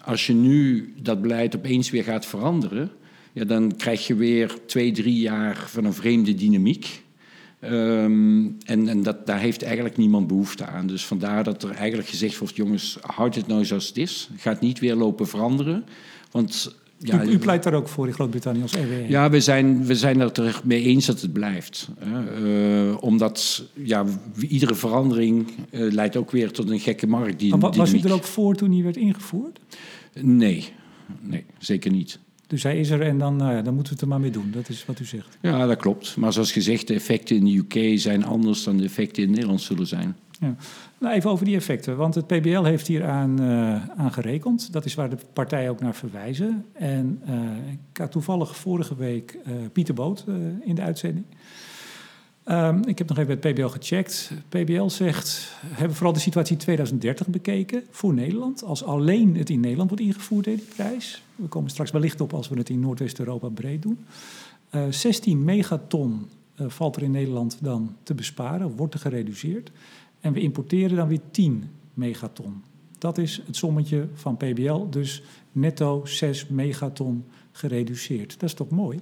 Als 0.05 0.27
je 0.27 0.33
nu 0.33 0.95
dat 0.97 1.23
beleid 1.23 1.57
opeens 1.57 1.91
weer 1.91 2.05
gaat 2.05 2.27
veranderen, 2.27 2.91
ja, 3.33 3.45
dan 3.45 3.77
krijg 3.77 4.07
je 4.07 4.15
weer 4.15 4.55
twee, 4.67 4.93
drie 4.93 5.19
jaar 5.19 5.57
van 5.67 5.85
een 5.85 5.93
vreemde 5.93 6.35
dynamiek. 6.35 7.03
Ehm, 7.61 8.47
en 8.65 8.89
en 8.89 9.03
dat, 9.03 9.27
daar 9.27 9.39
heeft 9.39 9.63
eigenlijk 9.63 9.97
niemand 9.97 10.27
behoefte 10.27 10.67
aan. 10.67 10.87
Dus 10.87 11.05
vandaar 11.05 11.45
dat 11.45 11.63
er 11.63 11.71
eigenlijk 11.71 12.09
gezegd 12.09 12.39
wordt: 12.39 12.57
jongens, 12.57 12.99
houd 13.01 13.35
het 13.35 13.47
nou 13.47 13.65
zoals 13.65 13.87
het 13.87 13.97
is. 13.97 14.31
Gaat 14.37 14.61
niet 14.61 14.79
weer 14.79 14.95
lopen 14.95 15.29
veranderen. 15.29 15.85
Want 16.31 16.75
ja, 17.03 17.25
u, 17.25 17.39
pleit 17.39 17.63
daar 17.63 17.75
ook 17.75 17.89
voor 17.89 18.07
in 18.07 18.13
Groot-Brittannië 18.13 18.63
als 18.63 18.73
RWE? 18.73 19.05
Ja, 19.09 19.31
we 19.31 19.41
zijn, 19.41 19.87
we 19.87 19.95
zijn 19.95 20.21
het 20.21 20.39
er 20.39 20.61
mee 20.65 20.83
eens 20.83 21.07
dat 21.07 21.21
het 21.21 21.33
blijft. 21.33 21.89
Uh, 22.43 22.97
omdat 23.01 23.65
ja, 23.75 24.05
iedere 24.49 24.75
verandering 24.75 25.49
uh, 25.71 25.93
leidt 25.93 26.17
ook 26.17 26.31
weer 26.31 26.51
tot 26.51 26.71
een 26.71 26.81
gekke 26.81 27.07
markt. 27.07 27.39
Die, 27.39 27.57
maar 27.57 27.73
was 27.73 27.93
u 27.93 27.99
er 27.99 28.13
ook 28.13 28.25
voor 28.25 28.55
toen 28.55 28.71
die 28.71 28.83
werd 28.83 28.97
ingevoerd? 28.97 29.59
Nee, 30.21 30.69
nee 31.21 31.45
zeker 31.59 31.91
niet. 31.91 32.19
Dus 32.47 32.63
hij 32.63 32.81
is 32.81 32.91
er 32.91 33.01
en 33.01 33.19
dan, 33.19 33.37
nou 33.37 33.55
ja, 33.55 33.63
dan 33.63 33.75
moeten 33.75 33.93
we 33.93 33.99
het 33.99 34.01
er 34.01 34.09
maar 34.09 34.21
mee 34.21 34.31
doen. 34.31 34.51
Dat 34.51 34.69
is 34.69 34.85
wat 34.87 35.01
u 35.01 35.05
zegt. 35.05 35.39
Ja, 35.41 35.67
dat 35.67 35.79
klopt. 35.79 36.17
Maar 36.17 36.33
zoals 36.33 36.53
gezegd, 36.53 36.89
de 36.89 36.95
effecten 36.95 37.37
in 37.37 37.45
de 37.45 37.57
UK 37.57 37.99
zijn 37.99 38.25
anders 38.25 38.65
dan 38.65 38.77
de 38.77 38.85
effecten 38.85 39.23
in 39.23 39.31
Nederland 39.31 39.61
zullen 39.61 39.87
zijn. 39.87 40.17
Ja. 40.43 40.55
Nou, 40.99 41.15
even 41.15 41.31
over 41.31 41.45
die 41.45 41.57
effecten, 41.57 41.97
want 41.97 42.15
het 42.15 42.27
PBL 42.27 42.63
heeft 42.63 42.87
hier 42.87 43.07
aan, 43.07 43.43
uh, 43.43 43.89
aan 43.89 44.13
gerekend. 44.13 44.73
Dat 44.73 44.85
is 44.85 44.95
waar 44.95 45.11
de 45.11 45.17
partijen 45.33 45.71
ook 45.71 45.81
naar 45.81 45.95
verwijzen. 45.95 46.65
En 46.73 47.23
uh, 47.29 47.35
ik 47.73 47.97
had 47.97 48.13
toevallig 48.13 48.57
vorige 48.57 48.97
week 48.97 49.39
uh, 49.47 49.55
Pieter 49.73 49.95
Boot 49.95 50.25
in 50.61 50.75
de 50.75 50.83
uitzending. 50.83 51.25
Um, 52.47 52.87
ik 52.87 52.99
heb 52.99 53.09
nog 53.09 53.19
even 53.19 53.39
het 53.41 53.53
PBL 53.53 53.67
gecheckt. 53.67 54.33
PBL 54.49 54.89
zegt, 54.89 55.57
hebben 55.67 55.97
vooral 55.97 56.13
de 56.13 56.21
situatie 56.21 56.57
2030 56.57 57.27
bekeken 57.27 57.83
voor 57.91 58.15
Nederland. 58.15 58.65
Als 58.65 58.85
alleen 58.85 59.37
het 59.37 59.51
in 59.51 59.61
Nederland 59.61 59.89
wordt 59.89 60.05
ingevoerd, 60.05 60.45
die 60.45 60.65
prijs. 60.75 61.23
We 61.37 61.47
komen 61.47 61.71
straks 61.71 61.91
wellicht 61.91 62.21
op 62.21 62.35
als 62.35 62.49
we 62.49 62.59
het 62.59 62.69
in 62.69 62.81
Noordwest-Europa 62.81 63.49
breed 63.49 63.83
doen. 63.83 64.05
16 64.91 65.45
megaton 65.45 66.29
valt 66.57 66.97
er 66.97 67.03
in 67.03 67.11
Nederland 67.11 67.59
dan 67.61 67.97
te 68.03 68.15
besparen, 68.15 68.77
wordt 68.77 68.95
er 68.95 69.01
gereduceerd. 69.01 69.71
En 70.23 70.33
we 70.33 70.41
importeren 70.41 70.97
dan 70.97 71.09
weer 71.09 71.21
10 71.31 71.71
megaton. 71.95 72.63
Dat 72.99 73.19
is 73.19 73.43
het 73.47 73.57
sommetje 73.57 74.09
van 74.15 74.37
PBL, 74.37 74.89
dus 74.91 75.23
netto 75.53 76.05
6 76.05 76.47
megaton 76.47 77.25
gereduceerd. 77.53 78.41
Dat 78.41 78.49
is 78.49 78.55
toch 78.55 78.71
mooi? 78.71 79.01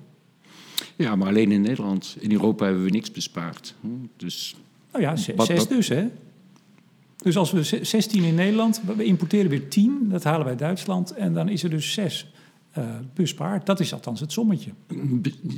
Ja, 0.96 1.16
maar 1.16 1.28
alleen 1.28 1.52
in 1.52 1.60
Nederland. 1.60 2.16
In 2.18 2.32
Europa 2.32 2.64
hebben 2.64 2.84
we 2.84 2.90
niks 2.90 3.10
bespaard. 3.10 3.74
Dus, 4.16 4.56
nou 4.92 5.04
ja, 5.04 5.16
6 5.16 5.66
dus 5.66 5.88
hè? 5.88 6.08
Dus 7.16 7.36
als 7.36 7.50
we 7.50 7.62
16 7.82 8.22
in 8.22 8.34
Nederland, 8.34 8.80
we 8.96 9.04
importeren 9.04 9.50
weer 9.50 9.68
10, 9.68 10.08
dat 10.08 10.24
halen 10.24 10.46
wij 10.46 10.56
Duitsland. 10.56 11.10
En 11.10 11.34
dan 11.34 11.48
is 11.48 11.62
er 11.62 11.70
dus 11.70 11.92
6 11.92 12.32
uh, 12.78 12.84
eh, 12.84 12.94
bespaard. 13.14 13.66
Dat 13.66 13.80
is 13.80 13.92
althans 13.92 14.20
het 14.20 14.32
sommetje. 14.32 14.70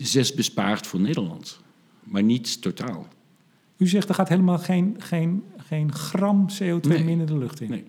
6 0.00 0.35
bespaard 0.35 0.87
voor 0.87 1.00
Nederland, 1.00 1.61
maar 2.04 2.23
niet 2.23 2.62
totaal. 2.62 3.07
U 3.83 3.89
zegt 3.89 4.09
er 4.09 4.15
gaat 4.15 4.29
helemaal 4.29 4.59
geen, 4.59 4.97
geen, 4.99 5.43
geen 5.57 5.93
gram 5.93 6.47
CO2 6.62 6.89
nee. 6.89 7.05
minder 7.05 7.27
de 7.27 7.39
lucht 7.39 7.61
in. 7.61 7.71
Nee. 7.71 7.85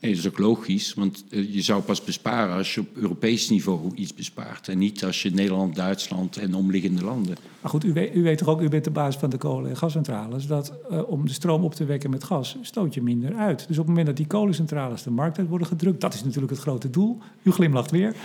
nee, 0.00 0.10
dat 0.14 0.20
is 0.24 0.28
ook 0.28 0.38
logisch, 0.38 0.94
want 0.94 1.24
eh, 1.30 1.54
je 1.54 1.62
zou 1.62 1.82
pas 1.82 2.04
besparen 2.04 2.56
als 2.56 2.74
je 2.74 2.80
op 2.80 2.96
Europees 2.96 3.50
niveau 3.50 3.94
iets 3.94 4.14
bespaart. 4.14 4.68
En 4.68 4.78
niet 4.78 5.04
als 5.04 5.22
je 5.22 5.30
Nederland, 5.30 5.74
Duitsland 5.74 6.36
en 6.36 6.54
omliggende 6.54 7.04
landen. 7.04 7.36
Maar 7.60 7.70
goed, 7.70 7.84
u 7.84 7.92
weet, 7.92 8.14
u 8.14 8.22
weet 8.22 8.38
toch 8.38 8.48
ook, 8.48 8.60
u 8.60 8.68
bent 8.68 8.84
de 8.84 8.90
baas 8.90 9.16
van 9.16 9.30
de 9.30 9.36
kolen- 9.36 9.70
en 9.70 9.76
gascentrales, 9.76 10.46
dat 10.46 10.72
uh, 10.90 11.08
om 11.08 11.26
de 11.26 11.32
stroom 11.32 11.64
op 11.64 11.74
te 11.74 11.84
wekken 11.84 12.10
met 12.10 12.24
gas 12.24 12.56
stoot 12.62 12.94
je 12.94 13.02
minder 13.02 13.34
uit. 13.34 13.58
Dus 13.58 13.78
op 13.78 13.86
het 13.86 13.86
moment 13.86 14.06
dat 14.06 14.16
die 14.16 14.26
kolencentrales 14.26 15.02
de 15.02 15.10
markt 15.10 15.38
uit 15.38 15.48
worden 15.48 15.66
gedrukt, 15.66 16.00
dat 16.00 16.14
is 16.14 16.24
natuurlijk 16.24 16.52
het 16.52 16.60
grote 16.60 16.90
doel. 16.90 17.18
U 17.42 17.50
glimlacht 17.50 17.90
weer 17.90 18.16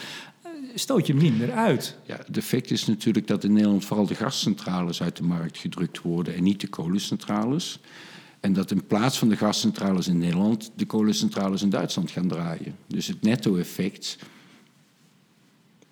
stoot 0.80 1.08
je 1.08 1.16
minder 1.16 1.52
uit. 1.52 1.98
Ja, 2.06 2.20
de 2.28 2.40
effect 2.40 2.72
is 2.72 2.86
natuurlijk 2.86 3.28
dat 3.28 3.44
in 3.44 3.54
Nederland 3.54 3.86
vooral 3.86 4.06
de 4.06 4.16
gascentrales 4.16 5.02
uit 5.02 5.16
de 5.16 5.24
markt 5.24 5.58
gedrukt 5.58 6.02
worden 6.02 6.36
en 6.36 6.44
niet 6.44 6.62
de 6.62 6.68
kolencentrales. 6.68 7.80
En 8.40 8.54
dat 8.54 8.72
in 8.72 8.86
plaats 8.86 9.18
van 9.18 9.30
de 9.30 9.38
gascentrales 9.38 10.08
in 10.08 10.18
Nederland 10.18 10.72
de 10.76 10.86
kolencentrales 10.86 11.62
in 11.62 11.70
Duitsland 11.70 12.12
gaan 12.12 12.28
draaien. 12.28 12.76
Dus 12.88 13.08
het 13.08 13.22
netto-effect 13.22 14.18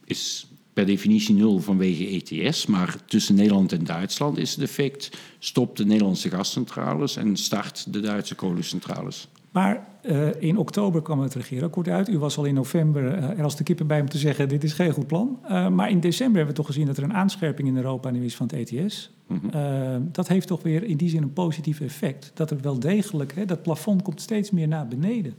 is 0.05 0.47
per 0.73 0.85
definitie 0.85 1.35
nul 1.35 1.59
vanwege 1.59 2.07
ETS. 2.07 2.65
Maar 2.65 3.05
tussen 3.05 3.35
Nederland 3.35 3.71
en 3.71 3.83
Duitsland 3.83 4.37
is 4.37 4.51
het 4.51 4.63
effect: 4.63 5.17
stop 5.39 5.77
de 5.77 5.85
Nederlandse 5.85 6.29
gascentrales 6.29 7.15
en 7.15 7.37
start 7.37 7.93
de 7.93 7.99
Duitse 7.99 8.35
kolencentrales. 8.35 9.27
Maar 9.55 9.87
uh, 10.01 10.27
in 10.39 10.57
oktober 10.57 11.01
kwam 11.01 11.19
het 11.19 11.33
regeerakkoord 11.33 11.87
uit. 11.87 12.09
U 12.09 12.17
was 12.17 12.37
al 12.37 12.45
in 12.45 12.53
november 12.53 13.03
uh, 13.03 13.29
er 13.29 13.43
als 13.43 13.55
de 13.55 13.63
kippen 13.63 13.87
bij 13.87 14.01
om 14.01 14.09
te 14.09 14.17
zeggen: 14.17 14.49
dit 14.49 14.63
is 14.63 14.73
geen 14.73 14.91
goed 14.91 15.07
plan. 15.07 15.39
Uh, 15.43 15.67
maar 15.67 15.89
in 15.89 15.99
december 15.99 16.35
hebben 16.35 16.55
we 16.55 16.61
toch 16.61 16.65
gezien 16.65 16.85
dat 16.85 16.97
er 16.97 17.03
een 17.03 17.13
aanscherping 17.13 17.67
in 17.67 17.75
Europa 17.75 18.09
nu 18.09 18.25
is 18.25 18.35
van 18.35 18.49
het 18.51 18.69
ETS. 18.69 19.11
Mm 19.27 19.41
-hmm. 19.51 20.09
dat 20.11 20.27
heeft 20.27 20.47
toch 20.47 20.61
weer 20.61 20.83
in 20.83 20.97
die 20.97 21.09
zin 21.09 21.21
een 21.21 21.33
positief 21.33 21.79
effect. 21.79 22.31
Dat 22.33 22.51
er 22.51 22.61
wel 22.61 22.79
degelijk, 22.79 23.35
hè, 23.35 23.45
dat 23.45 23.61
plafond 23.61 24.01
komt 24.01 24.21
steeds 24.21 24.51
meer 24.51 24.67
naar 24.67 24.87
beneden. 24.87 25.33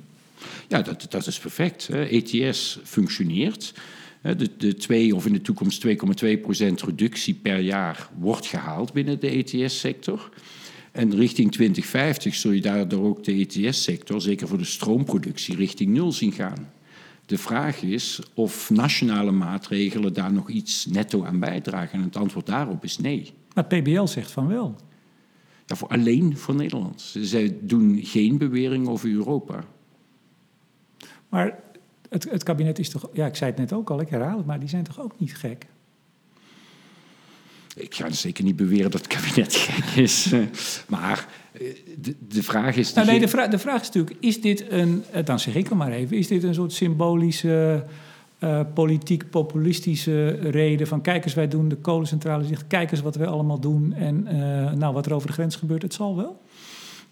Ja, 0.68 0.82
dat, 0.82 1.06
dat 1.08 1.26
is 1.26 1.38
perfect. 1.38 1.86
Hè. 1.86 2.04
ETS 2.04 2.80
functioneert. 2.84 3.74
De, 4.20 4.50
de 4.58 4.74
2 4.74 5.14
of 5.14 5.26
in 5.26 5.32
de 5.32 5.40
toekomst 5.40 5.86
2,2% 5.86 5.92
reductie 6.86 7.34
per 7.34 7.58
jaar 7.58 8.08
wordt 8.18 8.46
gehaald 8.46 8.92
binnen 8.92 9.20
de 9.20 9.28
ETS-sector. 9.28 10.30
En 10.96 11.14
richting 11.14 11.52
2050 11.52 12.34
zul 12.34 12.50
je 12.50 12.60
daardoor 12.60 13.04
ook 13.04 13.24
de 13.24 13.32
ETS-sector, 13.32 14.20
zeker 14.20 14.48
voor 14.48 14.58
de 14.58 14.64
stroomproductie, 14.64 15.56
richting 15.56 15.92
nul 15.92 16.12
zien 16.12 16.32
gaan. 16.32 16.72
De 17.26 17.38
vraag 17.38 17.82
is 17.82 18.20
of 18.34 18.70
nationale 18.70 19.30
maatregelen 19.30 20.12
daar 20.12 20.32
nog 20.32 20.48
iets 20.48 20.86
netto 20.86 21.24
aan 21.24 21.38
bijdragen. 21.38 21.98
En 21.98 22.04
het 22.04 22.16
antwoord 22.16 22.46
daarop 22.46 22.84
is 22.84 22.98
nee. 22.98 23.32
Maar 23.54 23.64
PBL 23.64 24.04
zegt 24.04 24.30
van 24.30 24.46
wel. 24.46 24.76
Ja, 25.66 25.76
voor, 25.76 25.88
alleen 25.88 26.36
voor 26.36 26.54
Nederland. 26.54 27.14
Zij 27.20 27.56
doen 27.60 28.00
geen 28.02 28.38
bewering 28.38 28.88
over 28.88 29.10
Europa. 29.10 29.64
Maar 31.28 31.58
het, 32.08 32.30
het 32.30 32.42
kabinet 32.42 32.78
is 32.78 32.88
toch, 32.88 33.08
ja, 33.12 33.26
ik 33.26 33.36
zei 33.36 33.50
het 33.50 33.58
net 33.58 33.72
ook 33.72 33.90
al, 33.90 34.00
ik 34.00 34.08
herhaal 34.08 34.36
het, 34.36 34.46
maar 34.46 34.60
die 34.60 34.68
zijn 34.68 34.84
toch 34.84 35.00
ook 35.00 35.20
niet 35.20 35.36
gek? 35.36 35.66
Ik 37.78 37.94
ga 37.94 38.10
zeker 38.10 38.44
niet 38.44 38.56
beweren 38.56 38.90
dat 38.90 39.00
het 39.00 39.06
kabinet 39.06 39.54
gek 39.68 40.02
is. 40.02 40.32
maar 40.88 41.28
eh, 41.52 41.60
de, 41.98 42.14
de 42.28 42.42
vraag 42.42 42.76
is... 42.76 42.92
Nou, 42.92 43.06
nee, 43.06 43.20
de, 43.20 43.28
vraag, 43.28 43.48
de 43.48 43.58
vraag 43.58 43.80
is 43.80 43.86
natuurlijk, 43.86 44.16
is 44.20 44.40
dit 44.40 44.70
een... 44.70 45.04
Eh, 45.12 45.24
dan 45.24 45.40
zeg 45.40 45.54
ik 45.54 45.68
het 45.68 45.78
maar 45.78 45.92
even. 45.92 46.16
Is 46.16 46.28
dit 46.28 46.42
een 46.42 46.54
soort 46.54 46.72
symbolische... 46.72 47.84
Uh, 48.40 48.60
politiek 48.74 49.30
populistische 49.30 50.28
reden 50.28 50.86
van 50.86 51.00
kijk 51.00 51.24
eens, 51.24 51.34
wij 51.34 51.48
doen 51.48 51.68
de 51.68 51.76
kolencentrale 51.76 52.44
zegt 52.44 52.66
kijk 52.66 52.90
eens 52.90 53.00
wat 53.00 53.16
wij 53.16 53.26
allemaal 53.26 53.60
doen 53.60 53.92
en 53.92 54.26
uh, 54.32 54.72
nou 54.72 54.94
wat 54.94 55.06
er 55.06 55.14
over 55.14 55.26
de 55.26 55.32
grens 55.32 55.56
gebeurt, 55.56 55.82
het 55.82 55.94
zal 55.94 56.16
wel? 56.16 56.40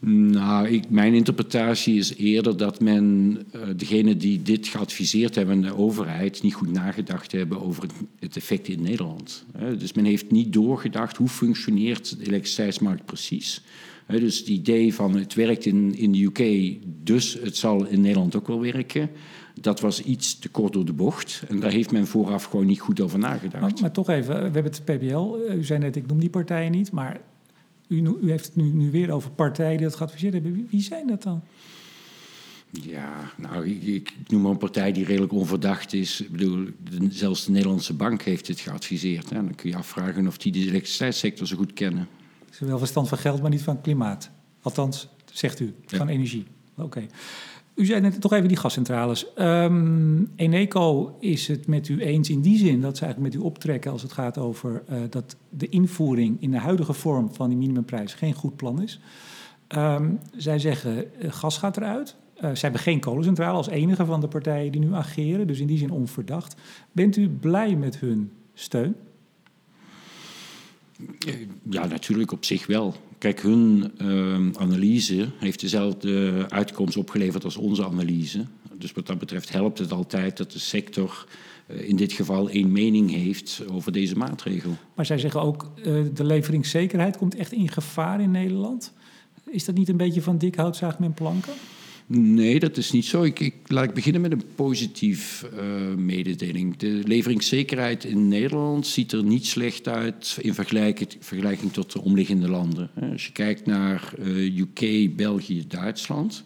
Nou, 0.06 0.68
ik, 0.68 0.90
mijn 0.90 1.14
interpretatie 1.14 1.96
is 1.96 2.16
eerder 2.16 2.56
dat 2.56 2.80
men, 2.80 3.38
uh, 3.54 3.62
degene 3.76 4.16
die 4.16 4.42
dit 4.42 4.66
geadviseerd 4.66 5.34
hebben, 5.34 5.60
de 5.60 5.76
overheid, 5.76 6.42
niet 6.42 6.54
goed 6.54 6.72
nagedacht 6.72 7.32
hebben 7.32 7.62
over 7.62 7.84
het, 8.18 8.36
effect 8.36 8.68
in 8.68 8.82
Nederland. 8.82 9.44
dus 9.78 9.92
men 9.92 10.04
heeft 10.04 10.30
niet 10.30 10.52
doorgedacht 10.52 11.16
hoe 11.16 11.28
functioneert 11.28 12.18
de 12.18 12.26
elektriciteitsmarkt 12.26 13.04
precies. 13.04 13.62
dus 14.06 14.38
het 14.38 14.48
idee 14.48 14.94
van 14.94 15.16
het 15.16 15.34
werkt 15.34 15.66
in, 15.66 15.94
in 15.96 16.12
de 16.12 16.24
UK, 16.24 16.76
dus 17.04 17.38
het 17.42 17.56
zal 17.56 17.86
in 17.86 18.00
Nederland 18.00 18.36
ook 18.36 18.46
wel 18.46 18.60
werken. 18.60 19.10
Dat 19.60 19.80
was 19.80 20.02
iets 20.02 20.38
te 20.38 20.48
kort 20.48 20.72
door 20.72 20.84
de 20.84 20.92
bocht. 20.92 21.42
En 21.48 21.60
daar 21.60 21.70
heeft 21.70 21.92
men 21.92 22.06
vooraf 22.06 22.44
gewoon 22.44 22.66
niet 22.66 22.80
goed 22.80 23.00
over 23.00 23.18
nagedacht. 23.18 23.60
Maar, 23.60 23.80
maar 23.80 23.92
toch 23.92 24.08
even, 24.08 24.34
we 24.34 24.40
hebben 24.42 24.72
het 24.72 24.84
PBL. 24.84 25.36
U 25.50 25.64
zei 25.64 25.78
net, 25.78 25.96
ik 25.96 26.06
noem 26.06 26.18
die 26.18 26.30
partijen 26.30 26.70
niet. 26.70 26.92
Maar 26.92 27.20
u, 27.94 28.16
u 28.22 28.30
heeft 28.30 28.46
het 28.46 28.56
nu, 28.56 28.72
nu, 28.72 28.90
weer 28.90 29.10
over 29.10 29.30
partijen 29.30 29.76
die 29.76 29.86
dat 29.86 29.96
geadviseerd 29.96 30.32
hebben. 30.32 30.66
Wie, 30.70 30.82
zijn 30.82 31.06
dat 31.06 31.22
dan? 31.22 31.42
Ja, 32.70 33.32
nou, 33.36 33.68
ik, 33.68 33.82
ik, 33.82 34.14
noem 34.26 34.42
maar 34.42 34.50
een 34.50 34.58
partij 34.58 34.92
die 34.92 35.04
redelijk 35.04 35.32
onverdacht 35.32 35.92
is. 35.92 36.20
Ik 36.20 36.30
bedoel, 36.30 36.66
zelfs 37.08 37.44
de 37.44 37.50
Nederlandse 37.50 37.94
bank 37.94 38.22
heeft 38.22 38.46
het 38.46 38.60
geadviseerd. 38.60 39.30
Hè. 39.30 39.34
Dan 39.36 39.54
kun 39.54 39.70
je 39.70 39.76
afvragen 39.76 40.26
of 40.26 40.38
die 40.38 40.52
de 40.52 40.58
elektriciteitssector 40.58 41.46
zo 41.46 41.56
goed 41.56 41.72
kennen. 41.72 42.08
Ze 42.38 42.50
hebben 42.50 42.68
wel 42.68 42.78
verstand 42.78 43.08
van 43.08 43.18
geld, 43.18 43.40
maar 43.40 43.50
niet 43.50 43.62
van 43.62 43.80
klimaat. 43.80 44.30
Althans, 44.62 45.08
zegt 45.32 45.60
u, 45.60 45.74
van 45.86 46.08
energie. 46.08 46.46
Oké. 46.76 47.06
U 47.74 47.84
zei 47.84 48.00
net 48.00 48.20
toch 48.20 48.32
even 48.32 48.48
die 48.48 48.56
gascentrales. 48.56 49.26
Um, 49.38 50.32
Eneco 50.36 51.16
is 51.20 51.48
het 51.48 51.66
met 51.66 51.88
u 51.88 52.00
eens 52.00 52.30
in 52.30 52.40
die 52.40 52.58
zin 52.58 52.80
dat 52.80 52.96
ze 52.96 53.04
eigenlijk 53.04 53.34
met 53.34 53.42
u 53.42 53.46
optrekken 53.46 53.90
als 53.90 54.02
het 54.02 54.12
gaat 54.12 54.38
over 54.38 54.82
uh, 54.90 54.98
dat 55.10 55.36
de 55.48 55.68
invoering 55.68 56.36
in 56.40 56.50
de 56.50 56.58
huidige 56.58 56.92
vorm 56.92 57.34
van 57.34 57.48
die 57.48 57.58
minimumprijs 57.58 58.14
geen 58.14 58.34
goed 58.34 58.56
plan 58.56 58.82
is. 58.82 59.00
Um, 59.68 60.18
zij 60.36 60.58
zeggen 60.58 61.06
uh, 61.22 61.32
gas 61.32 61.58
gaat 61.58 61.76
eruit. 61.76 62.16
Uh, 62.36 62.54
ze 62.54 62.60
hebben 62.60 62.80
geen 62.80 63.00
kolencentrale 63.00 63.56
als 63.56 63.68
enige 63.68 64.04
van 64.04 64.20
de 64.20 64.28
partijen 64.28 64.72
die 64.72 64.80
nu 64.80 64.94
ageren, 64.94 65.46
dus 65.46 65.60
in 65.60 65.66
die 65.66 65.78
zin 65.78 65.90
onverdacht. 65.90 66.56
Bent 66.92 67.16
u 67.16 67.28
blij 67.28 67.76
met 67.76 67.98
hun 67.98 68.30
steun? 68.54 68.96
Ja, 71.70 71.86
natuurlijk 71.86 72.32
op 72.32 72.44
zich 72.44 72.66
wel. 72.66 72.94
Kijk, 73.24 73.42
hun 73.42 73.92
uh, 74.02 74.60
analyse 74.62 75.28
heeft 75.38 75.60
dezelfde 75.60 76.44
uitkomst 76.48 76.96
opgeleverd 76.96 77.44
als 77.44 77.56
onze 77.56 77.84
analyse. 77.84 78.44
Dus 78.78 78.92
wat 78.92 79.06
dat 79.06 79.18
betreft 79.18 79.52
helpt 79.52 79.78
het 79.78 79.92
altijd 79.92 80.36
dat 80.36 80.52
de 80.52 80.58
sector 80.58 81.26
eh, 81.66 81.88
in 81.88 81.96
dit 81.96 82.12
geval 82.12 82.48
één 82.50 82.72
mening 82.72 83.10
heeft 83.10 83.62
over 83.70 83.92
deze 83.92 84.16
maatregel. 84.16 84.76
Maar 84.94 85.06
zij 85.06 85.18
zeggen 85.18 85.40
ook, 85.42 85.70
uh, 85.76 85.84
de 86.14 86.24
leveringszekerheid 86.24 87.16
komt 87.16 87.34
echt 87.34 87.52
in 87.52 87.68
gevaar 87.68 88.20
in 88.20 88.30
Nederland. 88.30 88.92
Is 89.50 89.64
dat 89.64 89.74
niet 89.74 89.88
een 89.88 89.96
beetje 89.96 90.22
van 90.22 90.38
dik 90.38 90.54
hout 90.54 90.76
zaagt 90.76 90.98
men 90.98 91.14
planken? 91.14 91.52
Nee, 92.06 92.60
dat 92.60 92.76
is 92.76 92.90
niet 92.90 93.04
zo. 93.04 93.22
Ik, 93.22 93.40
ik 93.40 93.54
laat 93.66 93.84
ik 93.84 93.94
beginnen 93.94 94.20
met 94.20 94.32
een 94.32 94.44
positief 94.54 95.46
uh, 95.54 95.94
mededeling. 95.94 96.76
De 96.76 97.00
leveringszekerheid 97.04 98.04
in 98.04 98.28
Nederland 98.28 98.86
ziet 98.86 99.12
er 99.12 99.24
niet 99.24 99.46
slecht 99.46 99.88
uit 99.88 100.38
in 100.40 100.54
vergelijking, 100.54 101.72
tot 101.72 101.92
de 101.92 102.00
omliggende 102.00 102.48
landen. 102.48 102.90
Als 103.12 103.26
je 103.26 103.32
kijkt 103.32 103.66
naar 103.66 104.12
uh, 104.18 104.58
UK, 104.58 105.16
België, 105.16 105.64
Duitsland, 105.68 106.42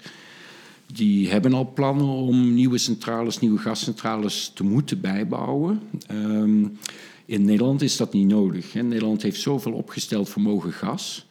die 0.93 1.29
hebben 1.29 1.53
al 1.53 1.73
plannen 1.73 2.07
om 2.07 2.55
nieuwe 2.55 2.79
centrales, 2.79 3.39
nieuwe 3.39 3.59
gascentrales 3.59 4.51
te 4.55 4.65
moeten 4.65 5.01
bijbouwen. 5.01 5.81
Um, 6.11 6.79
in 7.25 7.45
Nederland 7.45 7.83
is 7.83 7.97
dat 7.97 8.13
niet 8.13 8.29
nodig. 8.29 8.73
Hè. 8.73 8.83
Nederland 8.83 9.23
heeft 9.23 9.41
zoveel 9.41 9.73
opgesteld 9.73 10.29
vermogen 10.29 10.73
gas 10.73 11.27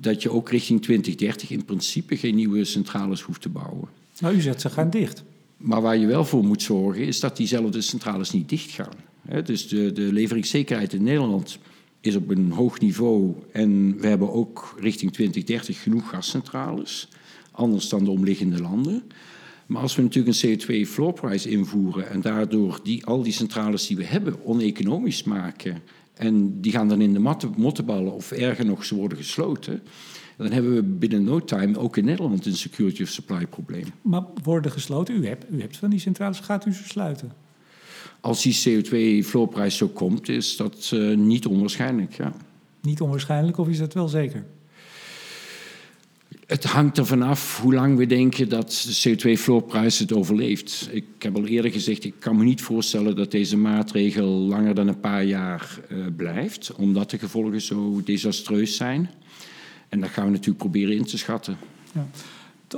dat 0.00 0.22
je 0.22 0.30
ook 0.30 0.50
richting 0.50 0.82
2030 0.82 1.50
in 1.50 1.64
principe 1.64 2.16
geen 2.16 2.34
nieuwe 2.34 2.64
centrales 2.64 3.20
hoeft 3.20 3.42
te 3.42 3.48
bouwen. 3.48 3.88
Nou, 4.18 4.34
u 4.34 4.40
zegt 4.40 4.60
ze 4.60 4.70
gaan 4.70 4.90
dicht. 4.90 5.24
Maar 5.56 5.82
waar 5.82 5.96
je 5.96 6.06
wel 6.06 6.24
voor 6.24 6.44
moet 6.44 6.62
zorgen 6.62 7.06
is 7.06 7.20
dat 7.20 7.36
diezelfde 7.36 7.80
centrales 7.80 8.30
niet 8.30 8.48
dicht 8.48 8.70
gaan. 8.70 9.44
Dus 9.44 9.68
de, 9.68 9.92
de 9.92 10.12
leveringszekerheid 10.12 10.92
in 10.92 11.02
Nederland 11.02 11.58
is 12.00 12.16
op 12.16 12.30
een 12.30 12.50
hoog 12.50 12.80
niveau 12.80 13.34
en 13.52 14.00
we 14.00 14.06
hebben 14.06 14.32
ook 14.32 14.74
richting 14.80 15.12
2030 15.12 15.82
genoeg 15.82 16.08
gascentrales, 16.08 17.08
anders 17.50 17.88
dan 17.88 18.04
de 18.04 18.10
omliggende 18.10 18.60
landen. 18.60 19.02
Maar 19.66 19.82
als 19.82 19.96
we 19.96 20.02
natuurlijk 20.02 20.42
een 20.42 20.58
CO2 20.58 20.88
floor 20.88 21.12
price 21.12 21.50
invoeren 21.50 22.10
en 22.10 22.20
daardoor 22.20 22.80
die, 22.82 23.06
al 23.06 23.22
die 23.22 23.32
centrales 23.32 23.86
die 23.86 23.96
we 23.96 24.04
hebben 24.04 24.44
oneconomisch 24.44 25.22
maken 25.22 25.82
en 26.18 26.60
die 26.60 26.72
gaan 26.72 26.88
dan 26.88 27.00
in 27.00 27.12
de 27.12 27.36
mottenballen 27.56 28.12
of 28.12 28.30
erger 28.30 28.64
nog, 28.64 28.84
ze 28.84 28.94
worden 28.94 29.18
gesloten. 29.18 29.82
Dan 30.36 30.52
hebben 30.52 30.74
we 30.74 30.82
binnen 30.82 31.24
no 31.24 31.44
time 31.44 31.78
ook 31.78 31.96
in 31.96 32.04
Nederland 32.04 32.46
een 32.46 32.56
security 32.56 33.02
of 33.02 33.08
supply 33.08 33.46
probleem. 33.46 33.84
Maar 34.02 34.22
worden 34.42 34.70
gesloten? 34.70 35.16
U 35.16 35.26
hebt, 35.26 35.44
u 35.50 35.60
hebt 35.60 35.76
van 35.76 35.90
die 35.90 35.98
centrales, 35.98 36.40
gaat 36.40 36.66
u 36.66 36.72
ze 36.72 36.84
sluiten? 36.84 37.32
Als 38.20 38.42
die 38.42 38.82
CO2-floorprijs 38.82 39.76
zo 39.76 39.88
komt, 39.88 40.28
is 40.28 40.56
dat 40.56 40.90
uh, 40.94 41.16
niet 41.16 41.46
onwaarschijnlijk, 41.46 42.16
ja. 42.16 42.32
Niet 42.82 43.00
onwaarschijnlijk 43.00 43.58
of 43.58 43.68
is 43.68 43.78
dat 43.78 43.94
wel 43.94 44.08
zeker? 44.08 44.44
Het 46.48 46.64
hangt 46.64 46.98
ervan 46.98 47.22
af 47.22 47.60
hoe 47.60 47.74
lang 47.74 47.96
we 47.96 48.06
denken 48.06 48.48
dat 48.48 48.86
de 48.86 49.16
CO2-floorprijs 49.16 49.98
het 49.98 50.12
overleeft. 50.12 50.88
Ik 50.92 51.04
heb 51.18 51.36
al 51.36 51.46
eerder 51.46 51.70
gezegd, 51.70 52.04
ik 52.04 52.14
kan 52.18 52.36
me 52.36 52.44
niet 52.44 52.62
voorstellen 52.62 53.16
dat 53.16 53.30
deze 53.30 53.56
maatregel 53.56 54.26
langer 54.26 54.74
dan 54.74 54.88
een 54.88 55.00
paar 55.00 55.24
jaar 55.24 55.78
uh, 55.88 56.06
blijft, 56.16 56.72
omdat 56.74 57.10
de 57.10 57.18
gevolgen 57.18 57.60
zo 57.60 58.02
desastreus 58.04 58.76
zijn. 58.76 59.10
En 59.88 60.00
dat 60.00 60.10
gaan 60.10 60.24
we 60.24 60.30
natuurlijk 60.30 60.58
proberen 60.58 60.96
in 60.96 61.04
te 61.04 61.18
schatten. 61.18 61.56
Ja. 61.92 62.06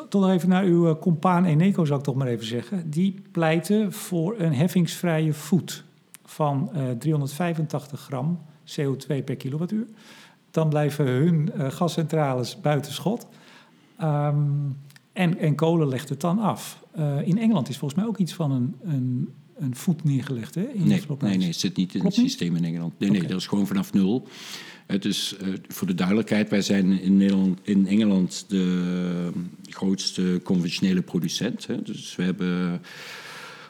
Tot 0.09 0.29
even 0.29 0.49
naar 0.49 0.65
uw 0.65 0.89
uh, 0.89 0.95
compaan 1.01 1.45
Eneco, 1.45 1.85
zou 1.85 1.99
ik 1.99 2.05
toch 2.05 2.15
maar 2.15 2.29
even 2.29 2.47
zeggen. 2.47 2.91
Die 2.91 3.23
pleiten 3.33 3.93
voor 3.93 4.35
een 4.39 4.55
heffingsvrije 4.55 5.33
voet 5.33 5.85
van 6.25 6.71
uh, 6.75 6.91
385 6.91 8.01
gram 8.01 8.41
CO2 8.65 9.25
per 9.25 9.37
kilowattuur. 9.37 9.87
Dan 10.51 10.69
blijven 10.69 11.07
hun 11.07 11.51
gascentrales 11.69 12.61
buiten 12.61 12.93
schot. 12.93 13.27
Um, 14.03 14.77
en, 15.13 15.39
en 15.39 15.55
kolen 15.55 15.89
legt 15.89 16.09
het 16.09 16.21
dan 16.21 16.39
af. 16.39 16.83
Uh, 16.99 17.27
in 17.27 17.39
Engeland 17.39 17.69
is 17.69 17.77
volgens 17.79 18.01
mij 18.01 18.09
ook 18.09 18.19
iets 18.19 18.33
van 18.33 18.51
een, 18.51 18.75
een, 18.83 19.29
een 19.59 19.75
voet 19.75 20.05
neergelegd. 20.05 20.55
Hè, 20.55 20.63
in 20.63 20.87
nee, 20.87 21.03
nee, 21.21 21.37
nee, 21.37 21.47
het 21.47 21.57
zit 21.57 21.77
niet 21.77 21.95
in 21.95 22.01
Klopt 22.01 22.17
het 22.17 22.25
systeem 22.25 22.57
in 22.57 22.65
Engeland. 22.65 22.99
Nee, 22.99 23.09
okay. 23.09 23.21
nee, 23.21 23.31
dat 23.31 23.41
is 23.41 23.47
gewoon 23.47 23.67
vanaf 23.67 23.93
nul. 23.93 24.29
Het 24.87 25.05
is 25.05 25.37
uh, 25.43 25.55
voor 25.69 25.87
de 25.87 25.95
duidelijkheid, 25.95 26.51
wij 26.51 26.63
zijn 26.63 27.01
in, 27.01 27.17
Nederland, 27.17 27.59
in 27.63 27.87
Engeland 27.87 28.45
de 28.49 29.33
grootste 29.63 30.41
conventionele 30.45 31.03
producent. 31.03 31.67
Hè. 31.67 31.83
Dus 31.83 32.17
we 32.17 32.23
hebben 32.23 32.83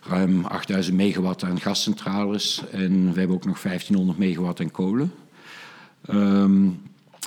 ruim 0.02 0.44
8000 0.44 0.96
megawatt 0.96 1.44
aan 1.44 1.60
gascentrales 1.60 2.62
en 2.70 3.12
we 3.12 3.18
hebben 3.18 3.36
ook 3.36 3.46
nog 3.46 3.62
1500 3.62 4.18
megawatt 4.18 4.60
aan 4.60 4.70
kolen. 4.70 5.12
Um, 6.10 6.80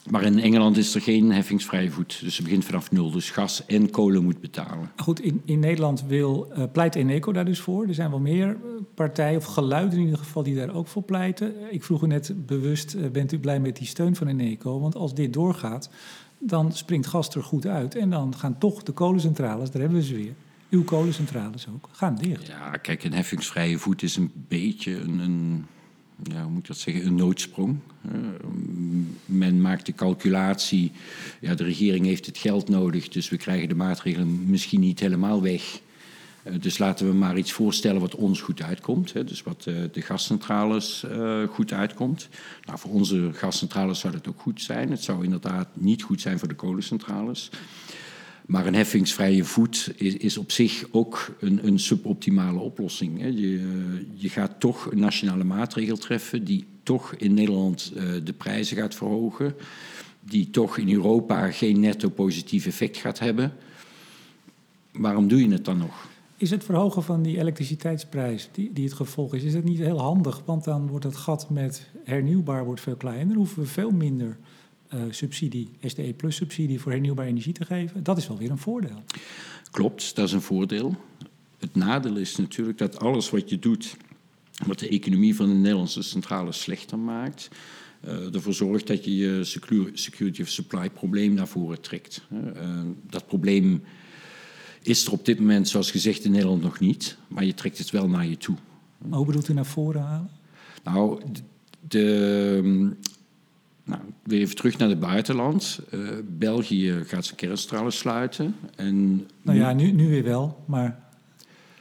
maar 0.09 0.23
in 0.23 0.39
Engeland 0.39 0.77
is 0.77 0.95
er 0.95 1.01
geen 1.01 1.31
heffingsvrije 1.31 1.91
voet. 1.91 2.19
Dus 2.21 2.35
het 2.35 2.45
begint 2.45 2.65
vanaf 2.65 2.91
nul. 2.91 3.11
Dus 3.11 3.29
gas 3.29 3.65
en 3.65 3.89
kolen 3.89 4.23
moet 4.23 4.41
betalen. 4.41 4.91
Goed, 4.95 5.21
in, 5.21 5.41
in 5.45 5.59
Nederland 5.59 6.03
wil, 6.07 6.51
uh, 6.57 6.63
pleit 6.71 6.95
Eneco 6.95 7.31
daar 7.31 7.45
dus 7.45 7.59
voor. 7.59 7.87
Er 7.87 7.93
zijn 7.93 8.09
wel 8.09 8.19
meer 8.19 8.47
eh, 8.47 8.55
partijen, 8.95 9.37
of 9.37 9.45
geluiden 9.45 9.97
in 9.97 10.03
ieder 10.03 10.19
geval, 10.19 10.43
die 10.43 10.55
daar 10.55 10.75
ook 10.75 10.87
voor 10.87 11.03
pleiten. 11.03 11.53
Ik 11.69 11.83
vroeg 11.83 12.03
u 12.03 12.07
net 12.07 12.33
bewust, 12.45 12.95
uh, 12.95 13.09
bent 13.09 13.31
u 13.31 13.39
blij 13.39 13.59
met 13.59 13.77
die 13.77 13.87
steun 13.87 14.15
van 14.15 14.27
Eneco? 14.27 14.79
Want 14.79 14.95
als 14.95 15.13
dit 15.13 15.33
doorgaat, 15.33 15.89
dan 16.39 16.71
springt 16.71 17.07
gas 17.07 17.35
er 17.35 17.43
goed 17.43 17.65
uit. 17.65 17.95
En 17.95 18.09
dan 18.09 18.35
gaan 18.35 18.57
toch 18.57 18.83
de 18.83 18.91
kolencentrales, 18.91 19.71
daar 19.71 19.81
hebben 19.81 19.99
we 19.99 20.05
ze 20.05 20.15
weer... 20.15 20.33
Uw 20.69 20.83
kolencentrales 20.83 21.67
ook, 21.73 21.89
gaan 21.91 22.15
dicht. 22.15 22.47
Ja, 22.47 22.71
kijk, 22.71 23.03
een 23.03 23.13
heffingsvrije 23.13 23.77
voet 23.77 24.03
is 24.03 24.15
een 24.15 24.31
beetje 24.47 24.99
een, 24.99 25.19
een 25.19 25.65
ja, 26.23 26.41
hoe 26.41 26.51
moet 26.51 26.59
ik 26.59 26.67
dat 26.67 26.77
zeggen, 26.77 27.05
een 27.05 27.15
noodsprong. 27.15 27.77
men 29.25 29.61
maakt 29.61 29.85
de 29.85 29.93
calculatie, 29.93 30.91
ja, 31.39 31.55
de 31.55 31.63
regering 31.63 32.05
heeft 32.05 32.25
het 32.25 32.37
geld 32.37 32.69
nodig, 32.69 33.07
dus 33.07 33.29
we 33.29 33.37
krijgen 33.37 33.69
de 33.69 33.75
maatregelen 33.75 34.49
misschien 34.49 34.79
niet 34.79 34.99
helemaal 34.99 35.41
weg. 35.41 35.81
Uh, 36.43 36.53
dus 36.59 36.77
laten 36.77 37.07
we 37.07 37.13
maar 37.13 37.37
iets 37.37 37.51
voorstellen 37.51 38.01
wat 38.01 38.15
ons 38.15 38.41
goed 38.41 38.61
uitkomt. 38.61 39.13
Hè, 39.13 39.23
dus 39.23 39.43
wat 39.43 39.65
uh, 39.67 39.75
de 39.91 40.01
gascentrales 40.01 41.05
goed 41.49 41.73
uitkomt. 41.73 42.29
Nou, 42.65 42.79
voor 42.79 42.91
onze 42.91 43.29
gascentrales 43.33 43.99
zou 43.99 44.13
dat 44.13 44.27
ook 44.27 44.41
goed 44.41 44.61
zijn. 44.61 44.91
Het 44.91 45.03
zou 45.03 45.23
inderdaad 45.23 45.67
niet 45.73 46.03
goed 46.03 46.21
zijn 46.21 46.39
voor 46.39 46.47
de 46.47 46.55
kolencentrales. 46.55 47.49
Maar 48.45 48.65
een 48.65 48.75
heffingsvrije 48.75 49.43
voet 49.43 49.93
is, 49.95 50.17
is 50.17 50.37
op 50.37 50.51
zich 50.51 50.85
ook 50.91 51.35
een, 51.39 51.67
een 51.67 51.79
suboptimale 51.79 52.59
oplossing. 52.59 53.19
Hè. 53.19 53.27
Je, 53.27 53.61
je, 54.13 54.29
gaat 54.29 54.59
toch 54.59 54.91
een 54.91 54.99
nationale 54.99 55.43
maatregel 55.43 55.97
treffen 55.97 56.43
die 56.43 56.65
toch 56.83 57.13
in 57.15 57.33
Nederland 57.33 57.91
uh, 57.95 58.03
de 58.23 58.33
prijzen 58.33 58.77
gaat 58.77 58.95
verhogen, 58.95 59.55
die 60.19 60.49
toch 60.49 60.77
in 60.77 60.93
Europa 60.93 61.51
geen 61.51 61.79
netto 61.79 62.09
positief 62.09 62.65
effect 62.65 62.97
gaat 62.97 63.19
hebben. 63.19 63.53
Waarom 64.91 65.27
doe 65.27 65.41
je 65.41 65.51
het 65.51 65.65
dan 65.65 65.77
nog? 65.77 66.11
Is 66.37 66.49
het 66.49 66.63
verhogen 66.63 67.03
van 67.03 67.21
die 67.21 67.37
elektriciteitsprijs, 67.37 68.49
die, 68.51 68.73
die 68.73 68.83
het 68.83 68.93
gevolg 68.93 69.33
is, 69.33 69.43
is 69.43 69.53
het 69.53 69.63
niet 69.63 69.77
heel 69.77 69.99
handig? 69.99 70.41
Want 70.45 70.63
dan 70.63 70.87
wordt 70.87 71.05
het 71.05 71.15
gat 71.15 71.49
met 71.49 71.89
hernieuwbaar 72.03 72.65
wordt 72.65 72.81
veel 72.81 72.95
kleiner, 72.95 73.35
hoeven 73.35 73.61
we 73.61 73.67
veel 73.67 73.91
minder 73.91 74.37
subsidie, 75.09 75.69
SDE 75.81 76.13
Plus 76.13 76.35
subsidie 76.35 76.79
voor 76.79 76.91
hernieuwbare 76.91 77.27
energie 77.27 77.53
te 77.53 77.65
geven. 77.65 78.03
Dat 78.03 78.17
is 78.17 78.27
wel 78.27 78.37
weer 78.37 78.51
een 78.51 78.57
voordeel. 78.57 79.03
Klopt, 79.71 80.15
dat 80.15 80.27
is 80.27 80.33
een 80.33 80.41
voordeel. 80.41 80.95
Het 81.57 81.75
nadeel 81.75 82.15
is 82.15 82.35
natuurlijk 82.35 82.77
dat 82.77 82.99
alles 82.99 83.29
wat 83.29 83.49
je 83.49 83.59
doet, 83.59 83.95
wat 84.65 84.79
de 84.79 84.87
economie 84.87 85.35
van 85.35 85.47
de 85.47 85.53
Nederlandse 85.53 86.01
centrale 86.01 86.51
slechter 86.51 86.99
maakt, 86.99 87.49
uh, 88.05 88.33
ervoor 88.33 88.53
zorgt 88.53 88.87
dat 88.87 89.05
je 89.05 89.15
je 89.15 89.43
security 89.93 90.41
of 90.41 90.47
supply 90.47 90.89
probleem 90.89 91.33
naar 91.33 91.47
voren 91.47 91.81
trekt. 91.81 92.27
Uh, 92.31 92.79
dat 93.09 93.27
probleem 93.27 93.83
is 94.81 95.05
er 95.05 95.11
op 95.11 95.25
dit 95.25 95.39
moment, 95.39 95.69
zoals 95.69 95.91
gezegd, 95.91 96.25
in 96.25 96.31
Nederland 96.31 96.61
nog 96.61 96.79
niet, 96.79 97.17
maar 97.27 97.45
je 97.45 97.53
trekt 97.53 97.77
het 97.77 97.89
wel 97.89 98.09
naar 98.09 98.27
je 98.27 98.37
toe. 98.37 98.55
Maar 98.97 99.17
hoe 99.17 99.25
bedoelt 99.25 99.47
u 99.47 99.53
naar 99.53 99.65
voren 99.65 100.01
halen? 100.01 100.29
Nou, 100.83 101.21
de, 101.87 102.95
weer 104.23 104.39
even 104.39 104.55
terug 104.55 104.77
naar 104.77 104.89
het 104.89 104.99
buitenland. 104.99 105.79
Uh, 105.91 106.09
België 106.27 107.03
gaat 107.05 107.25
zijn 107.25 107.37
kerncentrales 107.37 107.97
sluiten. 107.97 108.55
En 108.75 109.27
nou 109.41 109.57
ja, 109.57 109.73
nu, 109.73 109.91
nu 109.91 110.09
weer 110.09 110.23
wel, 110.23 110.63
maar 110.65 110.99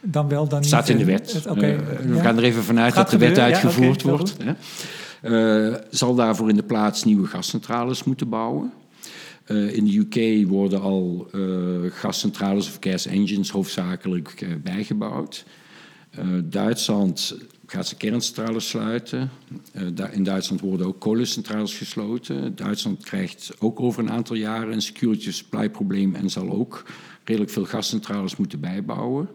dan 0.01 0.27
wel 0.27 0.47
dan 0.47 0.59
niet. 0.59 0.67
Staat 0.67 0.89
in 0.89 0.97
de 0.97 1.05
wet. 1.05 1.33
Het, 1.33 1.47
okay, 1.47 1.73
uh, 1.73 1.79
we 1.79 2.15
ja. 2.15 2.21
gaan 2.21 2.37
er 2.37 2.43
even 2.43 2.63
vanuit 2.63 2.95
dat 2.95 3.09
de 3.09 3.17
wet 3.17 3.39
uitgevoerd 3.39 4.01
ja, 4.01 4.11
okay, 4.11 4.17
wordt. 4.17 4.37
Uh, 5.23 5.75
zal 5.89 6.15
daarvoor 6.15 6.49
in 6.49 6.55
de 6.55 6.63
plaats 6.63 7.03
nieuwe 7.03 7.27
gascentrales 7.27 8.03
moeten 8.03 8.29
bouwen. 8.29 8.73
in 9.47 9.85
de 9.85 9.97
UK 9.97 10.47
worden 10.47 10.81
al 10.81 11.27
gascentrales 11.89 12.67
of 12.67 12.77
gas 12.79 13.05
engines 13.05 13.49
hoofdzakelijk 13.49 14.47
bijgebouwd. 14.63 15.45
Duitsland 16.43 17.35
gaat 17.73 17.87
ze 17.87 17.95
kerncentrales 17.95 18.67
sluiten. 18.67 19.29
Uh, 19.73 20.13
in 20.13 20.23
Duitsland 20.23 20.61
worden 20.61 20.87
ook 20.87 20.99
kolencentrales 20.99 21.77
gesloten. 21.77 22.55
Duitsland 22.55 23.03
krijgt 23.03 23.51
ook 23.59 23.79
over 23.79 24.03
een 24.03 24.11
aantal 24.11 24.35
jaren 24.35 24.73
een 24.73 24.81
security 24.81 25.31
supply 25.31 25.69
probleem 25.69 26.15
en 26.15 26.29
zal 26.29 26.51
ook 26.51 26.85
redelijk 27.23 27.51
veel 27.51 27.65
gascentrales 27.65 28.35
moeten 28.35 28.59
bijbouwen. 28.59 29.29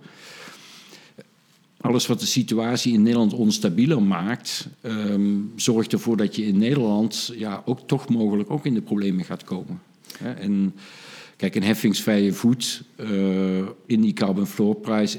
Alles 1.81 2.07
wat 2.07 2.20
de 2.20 2.27
situatie 2.27 2.92
in 2.92 3.03
Nederland 3.03 3.33
onstabieler 3.33 4.03
maakt, 4.03 4.68
um, 4.83 5.53
zorgt 5.57 5.92
ervoor 5.92 6.16
dat 6.16 6.37
je 6.37 6.46
in 6.46 6.59
Nederland 6.59 7.33
ja, 7.37 7.62
ook 7.64 7.81
toch 7.87 8.09
mogelijk 8.09 8.51
ook 8.51 8.66
in 8.66 8.74
de 8.74 8.83
problemen 8.83 9.24
gaat 9.24 9.44
komen. 9.44 9.81
En 10.20 10.74
kijk, 11.37 11.55
een 11.55 11.62
heffingsvrije 11.62 12.33
voet 12.33 12.83
uh, 12.96 13.09
in 13.87 14.01
die 14.01 14.12
carbon 14.12 14.46
floor 14.46 14.74
prijs 14.74 15.18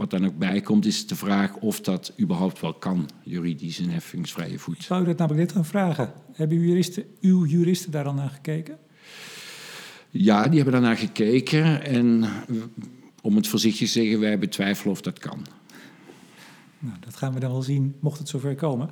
Wat 0.00 0.10
dan 0.10 0.26
ook 0.26 0.38
bijkomt, 0.38 0.86
is 0.86 1.06
de 1.06 1.16
vraag 1.16 1.56
of 1.56 1.80
dat 1.80 2.12
überhaupt 2.20 2.60
wel 2.60 2.74
kan, 2.74 3.08
juridisch 3.22 3.78
een 3.78 3.90
heffingsvrije 3.90 4.58
voet. 4.58 4.76
Ik 4.76 4.82
zou 4.82 5.02
u 5.02 5.04
dat 5.04 5.18
namelijk 5.18 5.42
net 5.42 5.52
gaan 5.52 5.64
vragen. 5.64 6.12
Hebben 6.32 6.56
uw 6.56 6.64
juristen, 6.64 7.04
uw 7.20 7.44
juristen 7.44 7.90
daar 7.90 8.04
al 8.04 8.14
naar 8.14 8.30
gekeken? 8.30 8.78
Ja, 10.10 10.42
die 10.42 10.54
hebben 10.54 10.72
daarnaar 10.72 10.96
gekeken. 10.96 11.84
En 11.84 12.24
om 13.22 13.36
het 13.36 13.48
voorzichtig 13.48 13.86
te 13.86 13.92
zeggen, 13.92 14.20
wij 14.20 14.38
betwijfelen 14.38 14.92
of 14.92 15.00
dat 15.00 15.18
kan. 15.18 15.46
Nou, 16.78 16.96
dat 17.00 17.16
gaan 17.16 17.32
we 17.34 17.40
dan 17.40 17.50
wel 17.50 17.62
zien, 17.62 17.94
mocht 18.00 18.18
het 18.18 18.28
zover 18.28 18.54
komen. 18.54 18.90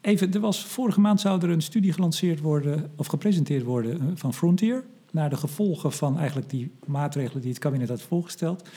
Even, 0.00 0.32
er 0.32 0.40
was, 0.40 0.64
vorige 0.64 1.00
maand 1.00 1.20
zou 1.20 1.42
er 1.42 1.50
een 1.50 1.62
studie 1.62 1.92
gelanceerd 1.92 2.40
worden, 2.40 2.90
of 2.96 3.06
gepresenteerd 3.06 3.64
worden, 3.64 4.00
eh, 4.00 4.06
van 4.14 4.34
Frontier. 4.34 4.84
Naar 5.12 5.30
de 5.30 5.36
gevolgen 5.36 5.92
van 5.92 6.18
eigenlijk 6.18 6.50
die 6.50 6.70
maatregelen 6.86 7.40
die 7.40 7.50
het 7.50 7.60
kabinet 7.60 7.88
had 7.88 8.02
voorgesteld. 8.02 8.68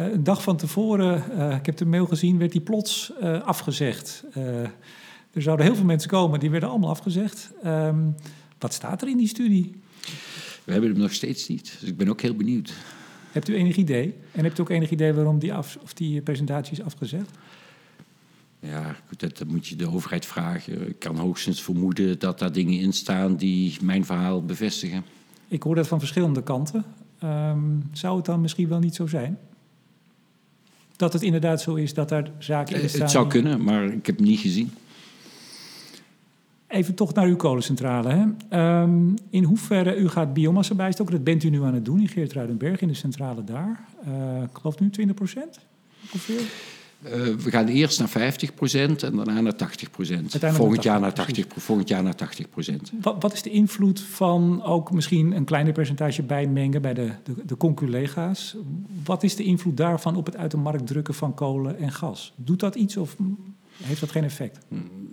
Uh, 0.00 0.12
een 0.12 0.24
dag 0.24 0.42
van 0.42 0.56
tevoren, 0.56 1.24
uh, 1.32 1.54
ik 1.54 1.66
heb 1.66 1.76
de 1.76 1.86
mail 1.86 2.06
gezien, 2.06 2.38
werd 2.38 2.52
die 2.52 2.60
plots 2.60 3.12
uh, 3.22 3.42
afgezegd. 3.42 4.24
er 5.32 5.42
zouden 5.42 5.66
heel 5.66 5.74
veel 5.74 5.84
mensen 5.84 6.10
komen, 6.10 6.40
die 6.40 6.50
werden 6.50 6.68
allemaal 6.68 6.90
afgezegd. 6.90 7.50
Um, 7.64 8.14
wat 8.58 8.72
staat 8.72 9.02
er 9.02 9.08
in 9.08 9.16
die 9.16 9.28
studie? 9.28 9.80
We 10.64 10.72
hebben 10.72 10.90
hem 10.90 10.98
nog 10.98 11.12
steeds 11.12 11.48
niet, 11.48 11.76
dus 11.80 11.88
ik 11.88 11.96
ben 11.96 12.08
ook 12.08 12.20
heel 12.20 12.34
benieuwd. 12.34 12.72
Hebt 13.32 13.48
u 13.48 13.54
enig 13.54 13.76
idee? 13.76 14.14
En 14.32 14.44
hebt 14.44 14.58
u 14.58 14.62
ook 14.62 14.70
enig 14.70 14.90
idee 14.90 15.12
waarom 15.12 15.38
die, 15.38 15.54
af, 15.54 15.78
of 15.82 15.92
die 15.92 16.20
presentatie 16.22 16.72
is 16.72 16.82
afgezegd? 16.82 17.30
Ja, 18.60 18.96
dat, 19.16 19.38
dat, 19.38 19.48
moet 19.48 19.66
je 19.66 19.76
de 19.76 19.90
overheid 19.90 20.26
vragen. 20.26 20.88
Ik 20.88 20.98
kan 20.98 21.16
hoogstens 21.16 21.62
vermoeden 21.62 22.18
dat 22.18 22.38
daar 22.38 22.52
dingen 22.52 22.80
in 22.80 22.92
staan 22.92 23.36
die 23.36 23.78
mijn 23.82 24.04
verhaal 24.04 24.44
bevestigen. 24.44 25.04
Ik 25.48 25.62
hoor 25.62 25.74
dat 25.74 25.88
van 25.88 25.98
verschillende 25.98 26.42
kanten. 26.42 26.84
Um, 27.24 27.88
zou 27.92 28.16
het 28.16 28.24
dan 28.24 28.40
misschien 28.40 28.68
wel 28.68 28.78
niet 28.78 28.94
zo 28.94 29.06
zijn? 29.06 29.38
Dat 30.98 31.12
het 31.12 31.22
inderdaad 31.22 31.60
zo 31.60 31.74
is 31.74 31.94
dat 31.94 32.08
daar 32.08 32.30
zaken 32.38 32.80
in 32.80 32.88
staan? 32.88 32.98
Eh, 32.98 33.02
het 33.02 33.10
zou 33.10 33.26
kunnen, 33.26 33.64
maar 33.64 33.84
ik 33.84 34.06
heb 34.06 34.16
het 34.16 34.24
niet 34.24 34.40
gezien. 34.40 34.70
Even 36.66 36.94
toch 36.94 37.14
naar 37.14 37.26
uw 37.26 37.36
kolencentrale. 37.36 38.36
Hè? 38.48 38.82
Um, 38.82 39.14
in 39.30 39.44
hoeverre 39.44 39.96
u 39.96 40.08
gaat 40.08 40.32
biomassa 40.32 40.74
bijstoken? 40.74 41.12
Dat 41.12 41.24
bent 41.24 41.44
u 41.44 41.50
nu 41.50 41.62
aan 41.62 41.74
het 41.74 41.84
doen 41.84 42.00
in 42.00 42.08
Geertruidenberg, 42.08 42.80
in 42.80 42.88
de 42.88 42.94
centrale 42.94 43.44
daar. 43.44 43.84
Uh, 44.08 44.42
ik 44.42 44.58
geloof 44.58 44.78
nu 44.78 44.90
20 44.90 45.16
procent 45.16 45.58
ongeveer. 46.02 46.40
Uh, 47.04 47.10
we 47.34 47.50
gaan 47.50 47.66
eerst 47.66 47.98
naar 47.98 48.08
50 48.08 48.54
procent 48.54 49.02
en 49.02 49.16
daarna 49.16 49.40
naar 49.40 49.56
80 49.56 49.90
procent. 49.90 50.36
Volgend, 50.40 50.82
jaar 50.82 51.00
naar 51.00 51.12
80, 51.12 51.46
volgend 51.56 51.88
jaar 51.88 52.02
naar 52.02 52.14
80 52.14 52.48
procent. 52.48 52.92
Wat, 53.00 53.16
wat, 53.20 53.32
is 53.32 53.42
de 53.42 53.50
invloed 53.50 54.00
van 54.00 54.62
ook 54.62 54.92
misschien 54.92 55.32
een 55.32 55.44
kleiner 55.44 55.72
percentage 55.72 56.22
bijmengen 56.22 56.82
bij 56.82 56.94
de, 56.94 57.10
de, 57.24 57.34
de 57.46 57.56
conculega's? 57.56 58.56
Wat 59.04 59.22
is 59.22 59.36
de 59.36 59.44
invloed 59.44 59.76
daarvan 59.76 60.16
op 60.16 60.26
het 60.26 60.36
uit 60.36 60.50
de 60.50 60.56
markt 60.56 60.86
drukken 60.86 61.14
van 61.14 61.34
kolen 61.34 61.78
en 61.78 61.92
gas? 61.92 62.32
Doet 62.36 62.60
dat 62.60 62.74
iets 62.74 62.96
of 62.96 63.16
heeft 63.82 64.00
dat 64.00 64.10
geen 64.10 64.24
effect? 64.24 64.58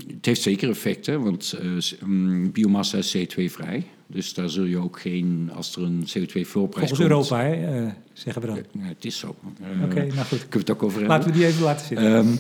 Het 0.08 0.26
heeft 0.26 0.42
zeker 0.42 0.70
effecten, 0.70 1.22
want 1.22 1.60
uh, 1.62 2.50
biomassa 2.52 2.98
is 2.98 3.18
CO2-vrij. 3.18 3.88
Dus 4.08 4.34
daar 4.34 4.50
zul 4.50 4.64
je 4.64 4.78
ook 4.78 5.00
geen, 5.00 5.52
als 5.54 5.76
er 5.76 5.84
een 5.84 6.02
CO2-voorprijs 6.02 6.88
Volgens 6.88 7.00
Europa, 7.00 7.42
hè, 7.42 7.84
uh, 7.84 7.92
zeggen 8.14 8.42
we 8.42 8.48
dan. 8.48 8.58
Ja, 8.72 8.88
het 8.88 9.06
is 9.06 9.18
zo. 9.18 9.36
Uh, 9.62 9.84
Oké, 9.84 9.92
okay, 9.92 10.08
nou 10.08 10.26
goed. 10.26 10.40
Kunnen 10.40 10.50
we 10.50 10.58
het 10.58 10.72
ook 10.72 10.84
over 10.84 11.00
hebben? 11.00 11.18
Laten 11.18 11.32
we 11.32 11.38
die 11.38 11.48
even 11.48 11.64
laten 11.64 11.86
zitten. 11.86 12.16
Um, 12.16 12.40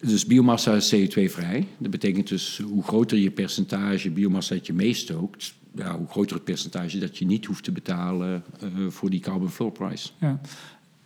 dus 0.00 0.26
biomassa 0.26 0.74
is 0.74 0.94
CO2-vrij. 0.94 1.66
Dat 1.78 1.90
betekent 1.90 2.28
dus 2.28 2.60
hoe 2.64 2.82
groter 2.82 3.18
je 3.18 3.30
percentage 3.30 4.10
biomassa 4.10 4.54
dat 4.54 4.66
je 4.66 4.72
meestookt, 4.72 5.54
ja, 5.74 5.98
hoe 5.98 6.08
groter 6.08 6.36
het 6.36 6.44
percentage 6.44 6.98
dat 6.98 7.18
je 7.18 7.26
niet 7.26 7.44
hoeft 7.46 7.64
te 7.64 7.72
betalen 7.72 8.44
voor 8.88 9.10
die 9.10 9.20
carbon 9.20 9.50
floor 9.50 9.72
price. 9.72 10.08
Ja. 10.20 10.40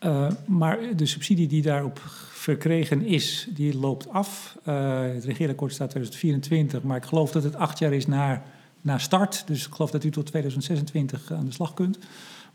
Uh, 0.04 0.30
maar 0.46 0.78
de 0.96 1.06
subsidie 1.06 1.48
die 1.48 1.62
daarop 1.62 2.00
verkregen 2.30 3.04
is, 3.04 3.48
die 3.50 3.78
loopt 3.78 4.08
af. 4.08 4.58
Uh, 4.68 5.00
het 5.02 5.24
regeerakkoord 5.24 5.72
staat 5.72 5.90
2024, 5.90 6.82
maar 6.82 6.96
ik 6.96 7.04
geloof 7.04 7.30
dat 7.30 7.42
het 7.42 7.56
acht 7.56 7.78
jaar 7.78 7.92
is 7.92 8.06
naar, 8.06 8.42
naar 8.80 9.00
start. 9.00 9.46
Dus 9.46 9.66
ik 9.66 9.72
geloof 9.72 9.90
dat 9.90 10.04
u 10.04 10.10
tot 10.10 10.26
2026 10.26 11.32
aan 11.32 11.44
de 11.44 11.52
slag 11.52 11.74
kunt. 11.74 11.98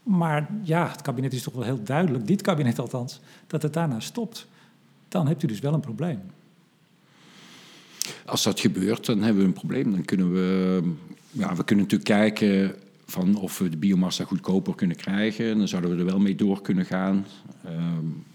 Maar 0.03 0.49
ja, 0.63 0.89
het 0.89 1.01
kabinet 1.01 1.34
is 1.34 1.43
toch 1.43 1.53
wel 1.53 1.63
heel 1.63 1.84
duidelijk, 1.84 2.27
dit 2.27 2.41
kabinet 2.41 2.79
althans, 2.79 3.19
dat 3.47 3.62
het 3.62 3.73
daarna 3.73 3.99
stopt. 3.99 4.47
Dan 5.08 5.27
hebt 5.27 5.43
u 5.43 5.47
dus 5.47 5.60
wel 5.60 5.73
een 5.73 5.79
probleem. 5.79 6.21
Als 8.25 8.43
dat 8.43 8.60
gebeurt, 8.60 9.05
dan 9.05 9.21
hebben 9.21 9.41
we 9.41 9.47
een 9.47 9.53
probleem. 9.53 9.91
Dan 9.91 10.05
kunnen 10.05 10.34
we, 10.34 10.81
ja, 11.31 11.55
we 11.55 11.63
kunnen 11.63 11.86
natuurlijk 11.86 12.19
kijken 12.19 12.75
van 13.06 13.36
of 13.36 13.58
we 13.58 13.70
de 13.70 13.78
biomassa 13.78 14.24
goedkoper 14.24 14.76
kunnen 14.76 14.98
krijgen. 14.98 15.58
Dan 15.58 15.68
zouden 15.68 15.91
we 15.91 15.98
er 15.98 16.06
wel 16.06 16.20
mee 16.20 16.36
door 16.36 16.62
kunnen 16.62 16.86
gaan. 16.86 17.26
Uh, 17.65 17.72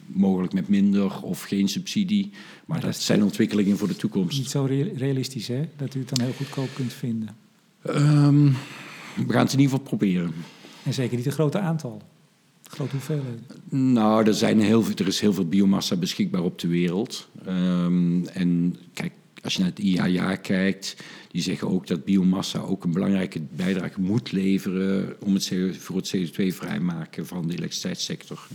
mogelijk 0.07 0.53
met 0.53 0.69
minder 0.69 1.23
of 1.23 1.43
geen 1.43 1.69
subsidie. 1.69 2.29
Maar, 2.31 2.41
maar 2.67 2.81
dat, 2.81 2.93
dat 2.93 3.01
zijn 3.01 3.23
ontwikkelingen 3.23 3.77
voor 3.77 3.89
de 3.89 3.97
toekomst. 3.97 4.39
Niet 4.39 4.51
zo 4.51 4.65
realistisch, 4.97 5.49
hè? 5.49 5.69
Dat 5.77 5.95
u 5.95 5.99
het 5.99 6.09
dan 6.09 6.25
heel 6.25 6.35
goedkoop 6.35 6.69
kunt 6.75 6.93
vinden. 6.93 7.37
Um, 7.87 8.55
we 9.17 9.33
gaan 9.33 9.43
het 9.45 9.53
in 9.53 9.59
ieder 9.59 9.77
geval 9.77 9.79
proberen. 9.79 10.33
En 10.83 10.95
zeker 10.95 11.17
niet 11.17 11.27
een 11.27 11.33
grote 11.33 11.59
aantal. 11.59 12.03
Grote 12.63 12.91
hoeveelheden. 12.93 13.45
Nou, 13.69 14.27
er, 14.27 14.35
zijn 14.35 14.61
heel, 14.61 14.85
er 14.97 15.07
is 15.07 15.21
heel 15.21 15.33
veel 15.33 15.49
biomassa 15.49 15.97
beschikbaar 15.97 16.43
op 16.43 16.59
de 16.59 16.69
wereld. 16.69 17.29
Um, 17.49 18.27
en 18.27 18.77
kijk, 18.93 19.13
als 19.43 19.55
je 19.55 19.61
naar 19.61 19.69
het 19.69 19.79
IAA 19.79 20.37
kijkt, 20.37 20.97
die 21.31 21.43
zeggen 21.43 21.69
ook 21.69 21.87
dat 21.87 22.05
biomassa 22.05 22.59
ook 22.59 22.85
een 22.85 22.93
belangrijke 22.93 23.41
bijdrage 23.57 24.01
moet 24.01 24.33
leveren 24.33 25.17
om 25.25 25.35
het 25.35 25.53
voor 25.79 25.97
het 25.97 26.17
CO2-vrijmaken 26.17 27.27
van 27.27 27.47
de 27.47 27.53
elektriciteitssector. 27.53 28.49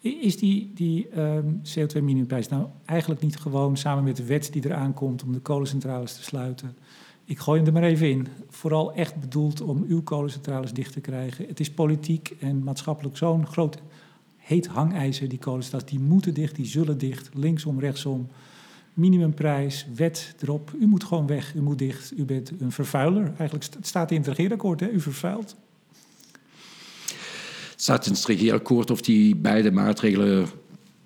Is 0.00 0.36
die, 0.36 0.70
die 0.74 1.20
um, 1.20 1.60
CO2-minimumprijs 1.60 2.48
nou 2.48 2.66
eigenlijk 2.84 3.20
niet 3.20 3.36
gewoon 3.36 3.76
samen 3.76 4.04
met 4.04 4.16
de 4.16 4.24
wet 4.24 4.52
die 4.52 4.64
eraan 4.64 4.94
komt 4.94 5.22
om 5.22 5.32
de 5.32 5.38
kolencentrales 5.38 6.14
te 6.16 6.22
sluiten? 6.22 6.76
Ik 7.24 7.38
gooi 7.38 7.58
hem 7.58 7.66
er 7.66 7.72
maar 7.72 7.90
even 7.90 8.10
in. 8.10 8.28
Vooral 8.48 8.92
echt 8.94 9.20
bedoeld 9.20 9.60
om 9.60 9.84
uw 9.88 10.02
kolencentrales 10.02 10.72
dicht 10.72 10.92
te 10.92 11.00
krijgen. 11.00 11.46
Het 11.46 11.60
is 11.60 11.70
politiek 11.70 12.36
en 12.40 12.62
maatschappelijk 12.62 13.16
zo'n 13.16 13.46
groot 13.46 13.82
heet 14.36 14.66
hangijzer, 14.66 15.28
die 15.28 15.38
kolencentrales. 15.38 15.90
Die 15.90 16.00
moeten 16.00 16.34
dicht, 16.34 16.56
die 16.56 16.66
zullen 16.66 16.98
dicht, 16.98 17.30
linksom, 17.34 17.80
rechtsom 17.80 18.28
minimumprijs, 18.94 19.86
wet 19.94 20.34
erop. 20.40 20.72
U 20.80 20.86
moet 20.86 21.04
gewoon 21.04 21.26
weg, 21.26 21.54
u 21.54 21.60
moet 21.60 21.78
dicht, 21.78 22.12
u 22.18 22.24
bent 22.24 22.52
een 22.60 22.72
vervuiler. 22.72 23.32
Eigenlijk 23.38 23.70
staat 23.80 24.10
in 24.10 24.16
het 24.16 24.26
regeerakkoord, 24.26 24.80
hè? 24.80 24.90
u 24.90 25.00
vervuilt. 25.00 25.56
Het 27.70 27.82
staat 27.82 28.06
in 28.06 28.12
het 28.12 28.24
regeerakkoord 28.24 28.90
of 28.90 29.00
die 29.00 29.36
beide 29.36 29.70
maatregelen 29.70 30.48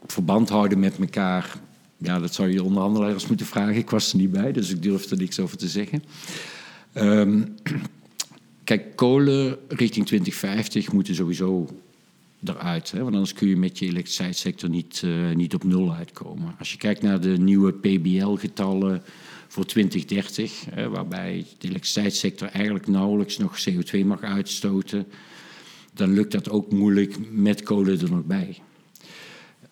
verband 0.07 0.49
houden 0.49 0.79
met 0.79 0.99
elkaar. 0.99 1.61
Ja, 1.96 2.18
dat 2.18 2.35
zou 2.35 2.53
je 2.53 2.62
onderhandelaars 2.62 3.27
moeten 3.27 3.46
vragen. 3.46 3.75
Ik 3.75 3.90
was 3.90 4.12
er 4.12 4.18
niet 4.18 4.31
bij, 4.31 4.53
dus 4.53 4.70
ik 4.70 4.83
durf 4.83 5.11
er 5.11 5.16
niks 5.16 5.40
over 5.40 5.57
te 5.57 5.68
zeggen. 5.68 6.03
Um, 6.94 7.55
kijk, 8.64 8.96
kolen 8.96 9.57
richting 9.68 10.07
2050 10.07 10.92
moeten 10.92 11.14
sowieso 11.14 11.66
eruit. 12.44 12.90
Hè? 12.90 13.03
Want 13.03 13.14
anders 13.14 13.33
kun 13.33 13.49
je 13.49 13.57
met 13.57 13.79
je 13.79 13.87
elektriciteitssector 13.87 14.68
niet, 14.68 15.03
uh, 15.05 15.35
niet 15.35 15.55
op 15.55 15.64
nul 15.64 15.94
uitkomen. 15.94 16.55
Als 16.59 16.72
je 16.72 16.79
kijkt 16.79 17.03
naar 17.03 17.20
de 17.20 17.38
nieuwe 17.38 17.72
PBL-getallen 17.72 19.03
voor 19.49 19.64
2030, 19.64 20.64
hè, 20.70 20.88
waarbij 20.88 21.46
de 21.59 21.68
elektriciteitssector 21.68 22.49
eigenlijk 22.49 22.87
nauwelijks 22.87 23.38
nog 23.38 23.59
CO2 23.68 24.05
mag 24.05 24.20
uitstoten, 24.20 25.07
dan 25.94 26.12
lukt 26.12 26.33
dat 26.33 26.51
ook 26.51 26.72
moeilijk 26.72 27.16
met 27.31 27.62
kolen 27.62 28.01
er 28.01 28.11
nog 28.11 28.25
bij. 28.25 28.59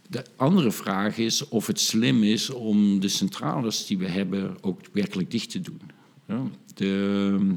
De 0.09 0.25
andere 0.37 0.73
vraag 0.73 1.19
is 1.19 1.49
of 1.49 1.67
het 1.67 1.81
slim 1.81 2.23
is 2.23 2.51
om 2.51 3.01
de 3.01 3.09
centrales 3.09 3.87
die 3.87 3.99
we 3.99 4.09
hebben 4.09 4.57
ook 4.61 4.81
werkelijk 4.93 5.31
dicht 5.31 5.51
te 5.51 5.61
doen. 5.61 5.81
De, 6.75 7.57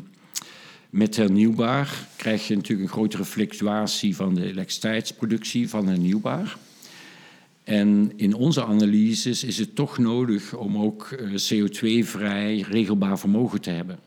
met 0.90 1.16
hernieuwbaar 1.16 2.08
krijg 2.16 2.48
je 2.48 2.56
natuurlijk 2.56 2.88
een 2.88 2.96
grotere 2.96 3.26
fluctuatie 3.26 4.16
van 4.16 4.34
de 4.34 4.46
elektriciteitsproductie 4.46 5.70
van 5.70 5.88
hernieuwbaar. 5.88 6.58
En 7.64 8.12
in 8.16 8.34
onze 8.34 8.66
analyses 8.66 9.44
is 9.44 9.58
het 9.58 9.76
toch 9.76 9.98
nodig 9.98 10.56
om 10.56 10.78
ook 10.78 11.12
eh, 11.12 11.30
CO2-vrij 11.30 12.60
regelbaar 12.60 13.20
vermogen 13.20 13.62
te 13.62 13.70
hebben. 13.70 14.00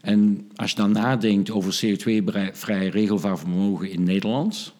En 0.00 0.50
als 0.56 0.70
je 0.70 0.76
dan 0.76 0.92
nadenkt 0.92 1.50
over 1.50 1.80
CO2-vrij 1.84 2.88
regelbaar 2.88 3.38
vermogen 3.38 3.90
in 3.90 4.02
Nederland, 4.02 4.72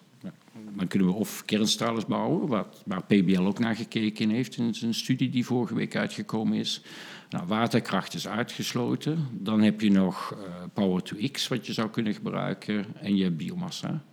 dan 0.79 0.87
kunnen 0.87 1.07
we 1.07 1.13
of 1.13 1.45
kerncentrales 1.45 2.05
bouwen, 2.05 2.47
wat, 2.47 2.81
waar 2.85 3.03
PBL 3.03 3.41
ook 3.41 3.59
naar 3.59 3.75
gekeken 3.75 4.29
heeft 4.29 4.57
in 4.57 4.73
zijn 4.73 4.93
studie 4.93 5.29
die 5.29 5.45
vorige 5.45 5.75
week 5.75 5.95
uitgekomen 5.95 6.57
is. 6.57 6.81
Nou, 7.29 7.47
waterkracht 7.47 8.13
is 8.13 8.27
uitgesloten. 8.27 9.27
Dan 9.31 9.61
heb 9.61 9.81
je 9.81 9.91
nog 9.91 10.37
uh, 10.37 10.53
Power 10.73 11.03
to 11.03 11.15
X, 11.31 11.47
wat 11.47 11.65
je 11.65 11.73
zou 11.73 11.89
kunnen 11.89 12.13
gebruiken, 12.13 12.85
en 13.01 13.15
je 13.15 13.23
hebt 13.23 13.37
biomassa. 13.37 14.03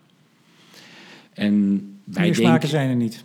En 1.33 1.81
wij 2.05 2.23
meer 2.23 2.35
smaken 2.35 2.69
zijn 2.69 2.89
er 2.89 2.97
niet. 2.97 3.25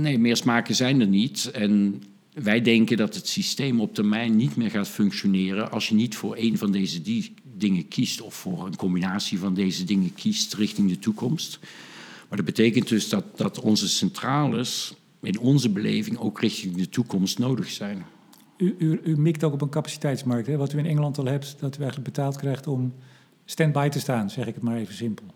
Nee, 0.00 0.18
meer 0.18 0.36
smaken 0.36 0.74
zijn 0.74 1.00
er 1.00 1.06
niet. 1.06 1.50
En 1.50 2.02
wij 2.32 2.60
denken 2.62 2.96
dat 2.96 3.14
het 3.14 3.28
systeem 3.28 3.80
op 3.80 3.94
termijn 3.94 4.36
niet 4.36 4.56
meer 4.56 4.70
gaat 4.70 4.88
functioneren 4.88 5.70
als 5.70 5.88
je 5.88 5.94
niet 5.94 6.16
voor 6.16 6.36
een 6.38 6.58
van 6.58 6.72
deze 6.72 7.02
die 7.02 7.34
dingen 7.56 7.88
kiest 7.88 8.20
of 8.20 8.34
voor 8.34 8.66
een 8.66 8.76
combinatie 8.76 9.38
van 9.38 9.54
deze 9.54 9.84
dingen 9.84 10.14
kiest 10.14 10.54
richting 10.54 10.88
de 10.88 10.98
toekomst. 10.98 11.58
Maar 12.28 12.36
dat 12.36 12.46
betekent 12.46 12.88
dus 12.88 13.08
dat, 13.08 13.24
dat 13.36 13.60
onze 13.60 13.88
centrales 13.88 14.94
in 15.22 15.38
onze 15.38 15.68
beleving 15.68 16.18
ook 16.18 16.40
richting 16.40 16.76
de 16.76 16.88
toekomst 16.88 17.38
nodig 17.38 17.70
zijn. 17.70 18.04
U, 18.60 18.74
u, 18.78 19.00
u 19.04 19.18
mikt 19.18 19.44
ook 19.44 19.52
op 19.52 19.62
een 19.62 19.68
capaciteitsmarkt. 19.68 20.46
Hè? 20.46 20.56
Wat 20.56 20.72
u 20.72 20.78
in 20.78 20.86
Engeland 20.86 21.18
al 21.18 21.24
hebt, 21.24 21.56
dat 21.60 21.76
u 21.76 21.80
eigenlijk 21.80 22.12
betaald 22.12 22.36
krijgt 22.36 22.66
om 22.66 22.92
stand-by 23.44 23.88
te 23.88 24.00
staan, 24.00 24.30
zeg 24.30 24.46
ik 24.46 24.54
het 24.54 24.62
maar 24.62 24.76
even 24.76 24.94
simpel. 24.94 25.26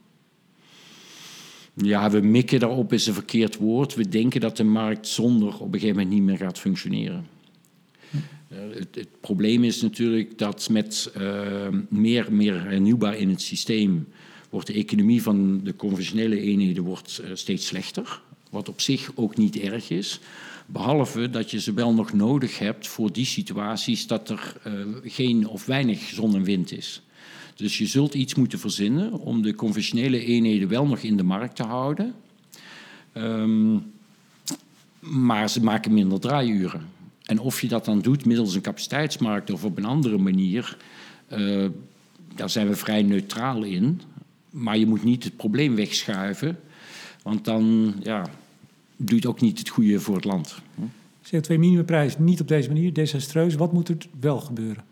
Ja, 1.74 2.10
we 2.10 2.20
mikken 2.20 2.60
daarop 2.60 2.92
is 2.92 3.06
een 3.06 3.14
verkeerd 3.14 3.56
woord. 3.56 3.94
We 3.94 4.08
denken 4.08 4.40
dat 4.40 4.56
de 4.56 4.64
markt 4.64 5.06
zonder 5.06 5.54
op 5.54 5.74
een 5.74 5.80
gegeven 5.80 5.96
moment 5.96 6.14
niet 6.14 6.22
meer 6.22 6.36
gaat 6.36 6.58
functioneren. 6.58 7.26
Uh, 8.12 8.58
het, 8.74 8.94
het, 8.94 9.08
probleem 9.20 9.64
is 9.64 9.82
natuurlijk 9.82 10.38
dat 10.38 10.68
met 10.70 11.12
uh, 11.18 11.68
meer, 11.88 12.26
meer 12.30 12.62
hernieuwbaar 12.62 13.16
in 13.16 13.28
het 13.28 13.40
systeem 13.40 14.08
wordt 14.50 14.66
de 14.66 14.72
economie 14.72 15.22
van 15.22 15.60
de 15.64 15.76
conventionele 15.76 16.40
eenheden 16.40 16.84
wordt, 16.84 17.20
uh, 17.24 17.30
steeds 17.34 17.66
slechter. 17.66 18.20
Wat 18.50 18.68
op 18.68 18.80
zich 18.80 19.10
ook 19.14 19.36
niet 19.36 19.56
erg 19.56 19.90
is. 19.90 20.20
Behalve 20.66 21.30
dat 21.30 21.50
je 21.50 21.60
ze 21.60 21.72
wel 21.72 21.94
nog 21.94 22.12
nodig 22.12 22.58
hebt 22.58 22.88
voor 22.88 23.12
die 23.12 23.24
situaties 23.24 24.06
dat 24.06 24.28
er 24.28 24.56
geen 25.04 25.48
of 25.48 25.66
weinig 25.66 26.00
zon 26.00 26.34
en 26.34 26.42
wind 26.42 26.72
is. 26.72 27.02
Dus 27.54 27.78
je 27.78 27.86
zult 27.86 28.14
iets 28.14 28.34
moeten 28.34 28.58
verzinnen 28.58 29.12
om 29.12 29.42
de 29.42 29.54
conventionele 29.54 30.24
eenheden 30.24 30.68
wel 30.68 30.86
nog 30.86 30.98
in 30.98 31.16
de 31.16 31.22
markt 31.22 31.56
te 31.56 31.62
houden. 31.62 32.14
Um, 33.14 33.92
maar 34.98 35.50
ze 35.50 35.62
maken 35.62 35.92
minder 35.92 36.20
draaiuren. 36.20 36.88
En 37.22 37.38
of 37.38 37.60
je 37.60 37.68
dat 37.68 37.84
dan 37.84 38.00
doet 38.00 38.24
middels 38.24 38.54
een 38.54 38.60
capaciteitsmarkt 38.60 39.50
of 39.50 39.64
op 39.64 39.78
een 39.78 39.84
andere 39.84 40.18
manier, 40.18 40.76
uh, 41.32 41.68
daar 42.34 42.50
zijn 42.50 42.68
we 42.68 42.76
vrij 42.76 43.02
neutraal 43.02 43.62
in. 43.62 44.00
Maar 44.50 44.78
je 44.78 44.86
moet 44.86 45.04
niet 45.04 45.24
het 45.24 45.36
probleem 45.36 45.74
wegschuiven, 45.74 46.60
want 47.22 47.44
dan 47.44 47.94
ja, 48.02 48.26
doe 48.96 49.20
je 49.20 49.28
ook 49.28 49.40
niet 49.40 49.58
het 49.58 49.68
goede 49.68 50.00
voor 50.00 50.14
het 50.14 50.24
land. 50.24 50.54
CO2-minimumprijs 51.24 52.18
niet 52.18 52.40
op 52.40 52.48
deze 52.48 52.68
manier, 52.68 52.92
desastreus. 52.92 53.54
Wat 53.54 53.72
moet 53.72 53.88
er 53.88 53.96
wel 54.20 54.40
gebeuren? 54.40 54.84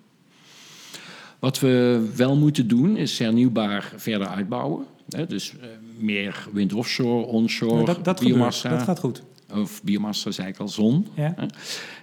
Wat 1.38 1.60
we 1.60 2.08
wel 2.16 2.36
moeten 2.36 2.68
doen 2.68 2.96
is 2.96 3.18
hernieuwbaar 3.18 3.92
verder 3.96 4.26
uitbouwen. 4.26 4.84
Dus 5.28 5.52
uh, 5.52 5.60
meer 5.98 6.48
wind 6.52 6.72
offshore, 6.72 7.26
onshore, 7.26 7.74
nou, 7.74 7.86
dat, 7.86 8.04
dat 8.04 8.20
biomassa. 8.20 8.68
Gebeurt. 8.68 8.86
Dat 8.86 8.88
gaat 8.88 9.04
goed. 9.04 9.22
Of 9.54 9.82
biomassa, 9.82 10.30
zei 10.30 10.48
ik 10.48 10.58
al, 10.58 10.68
zon. 10.68 11.06
Ja. 11.14 11.34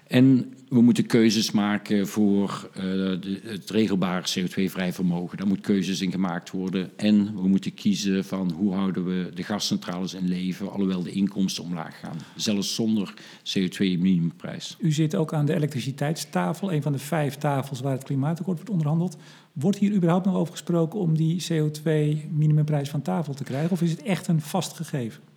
En 0.08 0.54
we 0.70 0.82
moeten 0.82 1.06
keuzes 1.06 1.52
maken 1.52 2.08
voor 2.08 2.70
de, 2.74 3.40
het 3.44 3.70
regelbaar 3.70 4.36
CO2-vrij 4.38 4.94
vermogen. 4.94 5.38
Daar 5.38 5.48
moet 5.48 5.62
keuzes 5.62 6.02
in 6.02 6.12
gemaakt 6.12 6.52
worden. 6.52 6.92
En 6.96 7.36
we 7.36 7.48
moeten 7.48 7.74
kiezen 7.74 8.26
van 8.26 8.52
hoe 8.52 8.74
houden 8.74 9.06
we 9.06 9.32
de 9.34 9.44
gascentrales 9.44 10.14
in 10.14 10.28
leven, 10.28 10.72
alhoewel 10.72 11.04
de 11.04 11.12
inkomsten 11.12 11.64
omlaag 11.64 12.00
gaan. 12.00 12.18
Zelfs 12.36 12.76
zonder 12.76 13.14
CO2-minimumprijs. 13.44 14.76
U 14.80 14.92
zit 14.92 15.16
ook 15.16 15.34
aan 15.34 15.46
de 15.46 15.56
elektriciteitstafel, 15.56 16.74
een 16.74 16.82
van 16.82 16.92
de 16.92 17.00
vijf 17.00 17.36
tafels 17.36 17.80
waar 17.80 17.94
het 17.94 18.04
klimaatakkoord 18.04 18.58
wordt 18.58 18.72
onderhandeld. 18.72 19.18
Wordt 19.54 19.78
hier 19.78 19.94
überhaupt 19.94 20.26
nog 20.26 20.36
over 20.36 20.52
gesproken 20.52 21.00
om 21.00 21.18
die 21.18 21.44
CO2-minimumprijs 21.52 22.90
van 22.90 23.02
tafel 23.02 23.34
te 23.34 23.44
krijgen? 23.44 23.72
Of 23.72 23.82
is 23.82 23.92
het 23.92 24.02
echt 24.02 24.28
een 24.28 24.42
vast 24.42 24.76
gegeven? 24.76 25.29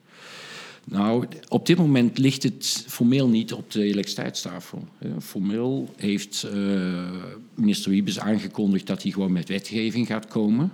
Nou, 0.85 1.27
op 1.49 1.67
dit 1.67 1.79
moment 1.79 2.19
ligt 2.19 2.43
het 2.43 2.85
formeel 2.89 3.29
niet 3.29 3.53
op 3.53 3.71
de 3.71 3.83
elektriciteitstafel. 3.83 4.85
Formeel 5.21 5.89
heeft 5.97 6.49
uh, 6.55 7.11
minister 7.55 7.91
Wiebes 7.91 8.19
aangekondigd 8.19 8.87
dat 8.87 9.03
hij 9.03 9.13
gewoon 9.13 9.33
met 9.33 9.49
wetgeving 9.49 10.07
gaat 10.07 10.27
komen. 10.27 10.73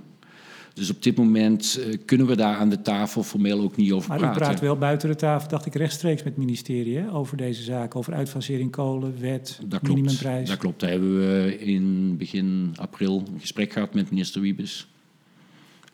Dus 0.75 0.91
op 0.91 1.03
dit 1.03 1.17
moment 1.17 1.79
uh, 1.81 1.95
kunnen 2.05 2.27
we 2.27 2.37
daar 2.37 2.57
aan 2.57 2.69
de 2.69 2.83
tafel 2.83 3.23
formeel 3.23 3.61
ook 3.61 3.77
niet 3.77 3.93
over 3.93 4.09
maar 4.09 4.19
praten. 4.19 4.41
Maar 4.41 4.49
u 4.49 4.51
praat 4.51 4.61
wel 4.61 4.77
buiten 4.77 5.09
de 5.09 5.17
tafel, 5.17 5.49
dacht 5.49 5.67
ik, 5.67 5.75
rechtstreeks 5.75 6.23
met 6.23 6.35
het 6.35 6.45
ministerie 6.45 6.97
hè, 6.97 7.13
over 7.13 7.37
deze 7.37 7.63
zaak. 7.63 7.97
Over 7.97 8.15
uitfasering 8.15 8.71
kolen, 8.71 9.21
wet, 9.21 9.61
dat 9.67 9.83
minimumprijs. 9.83 10.21
Klopt, 10.23 10.49
dat 10.49 10.59
klopt. 10.59 10.81
Daar 10.81 10.91
hebben 10.91 11.19
we 11.19 11.59
in 11.59 12.17
begin 12.17 12.73
april 12.75 13.25
een 13.33 13.41
gesprek 13.41 13.73
gehad 13.73 13.95
met 13.95 14.11
minister 14.11 14.41
Wiebes. 14.41 14.89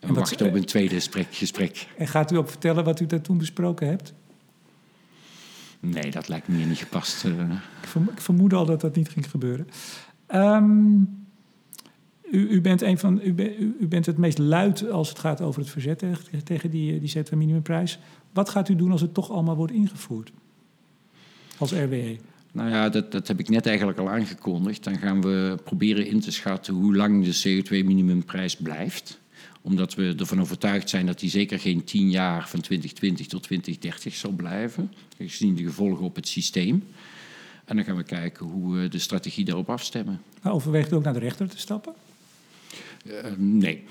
En, 0.07 0.13
we 0.13 0.19
wachten 0.19 0.47
op 0.47 0.53
een 0.53 0.65
tweede 0.65 0.95
gesprek, 0.95 1.27
gesprek. 1.31 1.87
En 1.97 2.07
gaat 2.07 2.31
u 2.31 2.35
ook 2.35 2.49
vertellen 2.49 2.83
wat 2.83 2.99
u 2.99 3.05
daar 3.05 3.21
toen 3.21 3.37
besproken 3.37 3.87
hebt? 3.87 4.13
Nee, 5.79 6.11
dat 6.11 6.27
lijkt 6.27 6.47
me 6.47 6.57
niet 6.57 6.77
gepast. 6.77 7.23
Uh. 7.23 7.39
Ik, 7.81 7.87
verm 7.87 8.09
ik, 8.11 8.21
vermoedde 8.21 8.55
al 8.55 8.65
dat 8.65 8.81
dat 8.81 8.95
niet 8.95 9.09
ging 9.09 9.29
gebeuren. 9.29 9.67
Um, 10.33 11.25
u, 12.31 12.47
u, 12.49 12.61
bent 12.61 12.81
een 12.81 12.97
van, 12.97 13.21
u, 13.23 13.33
be, 13.33 13.57
u, 13.57 13.87
bent 13.87 14.05
het 14.05 14.17
meest 14.17 14.37
luid 14.37 14.89
als 14.89 15.09
het 15.09 15.19
gaat 15.19 15.41
over 15.41 15.61
het 15.61 15.69
verzet 15.69 16.03
tegen, 16.43 16.69
die, 16.69 16.99
die 16.99 17.11
minimum-minimumprijs. 17.13 17.99
Wat 18.33 18.49
gaat 18.49 18.69
u 18.69 18.75
doen 18.75 18.91
als 18.91 19.01
het 19.01 19.13
toch 19.13 19.31
allemaal 19.31 19.55
wordt 19.55 19.73
ingevoerd? 19.73 20.31
Als 21.57 21.71
RWE? 21.71 22.17
Nou 22.51 22.69
ja, 22.69 22.89
dat, 22.89 23.11
dat 23.11 23.27
heb 23.27 23.39
ik 23.39 23.49
net 23.49 23.65
eigenlijk 23.65 23.99
al 23.99 24.09
aangekondigd. 24.09 24.83
Dan 24.83 24.97
gaan 24.97 25.21
we 25.21 25.57
proberen 25.63 26.07
in 26.07 26.19
te 26.19 26.31
schatten 26.31 26.73
hoe 26.73 26.95
lang 26.95 27.25
de 27.25 27.63
CO2-minimumprijs 27.63 28.55
blijft 28.61 29.19
omdat 29.65 29.95
we 29.95 30.15
ervan 30.17 30.41
overtuigd 30.41 30.89
zijn 30.89 31.05
dat 31.05 31.19
die 31.19 31.29
zeker 31.29 31.59
geen 31.59 31.83
tien 31.83 32.09
jaar 32.09 32.49
van 32.49 32.61
2020 32.61 33.27
tot 33.27 33.43
2030 33.43 34.15
zal 34.15 34.31
blijven. 34.31 34.91
Gezien 35.17 35.55
de 35.55 35.63
gevolgen 35.63 36.05
op 36.05 36.15
het 36.15 36.27
systeem. 36.27 36.83
En 37.65 37.75
dan 37.75 37.85
gaan 37.85 37.95
we 37.95 38.03
kijken 38.03 38.45
hoe 38.45 38.75
we 38.75 38.87
de 38.87 38.99
strategie 38.99 39.45
daarop 39.45 39.69
afstemmen. 39.69 40.21
Maar 40.41 40.53
overweegt 40.53 40.91
u 40.91 40.95
ook 40.95 41.03
naar 41.03 41.13
de 41.13 41.19
rechter 41.19 41.49
te 41.49 41.57
stappen? 41.57 41.93
Uh, 43.05 43.13
nee. 43.37 43.83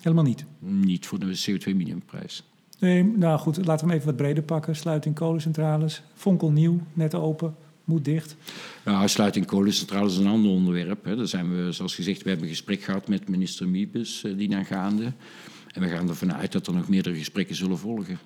Helemaal 0.00 0.24
niet? 0.24 0.44
Niet 0.58 1.06
voor 1.06 1.18
de 1.18 1.44
CO2-minimumprijs. 1.50 2.42
Nee, 2.78 3.04
nou 3.04 3.38
goed, 3.38 3.56
laten 3.56 3.86
we 3.86 3.92
hem 3.92 4.00
even 4.00 4.06
wat 4.06 4.16
breder 4.16 4.42
pakken. 4.42 4.76
Sluiting 4.76 5.14
kolencentrales, 5.14 6.02
Vonkel 6.14 6.50
nieuw, 6.50 6.80
net 6.92 7.14
open 7.14 7.54
moet 7.84 8.04
dicht. 8.04 8.36
Nou, 8.84 9.08
sluiting 9.08 9.46
kolencentrales 9.46 10.12
is 10.12 10.18
een 10.18 10.26
ander 10.26 10.50
onderwerp. 10.50 11.04
Hè. 11.04 11.16
Daar 11.16 11.26
zijn 11.26 11.56
we, 11.56 11.72
zoals 11.72 11.94
gezegd, 11.94 12.22
we 12.22 12.28
hebben 12.28 12.46
een 12.46 12.54
gesprek 12.54 12.82
gehad 12.82 13.08
met 13.08 13.28
minister 13.28 13.68
Miebes, 13.68 14.22
uh, 14.24 14.38
die 14.38 14.48
naar 14.48 14.64
gaande. 14.64 15.12
En 15.72 15.80
we 15.80 15.88
gaan 15.88 16.08
ervan 16.08 16.34
uit 16.34 16.52
dat 16.52 16.66
er 16.66 16.74
nog 16.74 16.88
meerdere 16.88 17.16
gesprekken 17.16 17.56
zullen 17.56 17.78
volgen. 17.78 18.18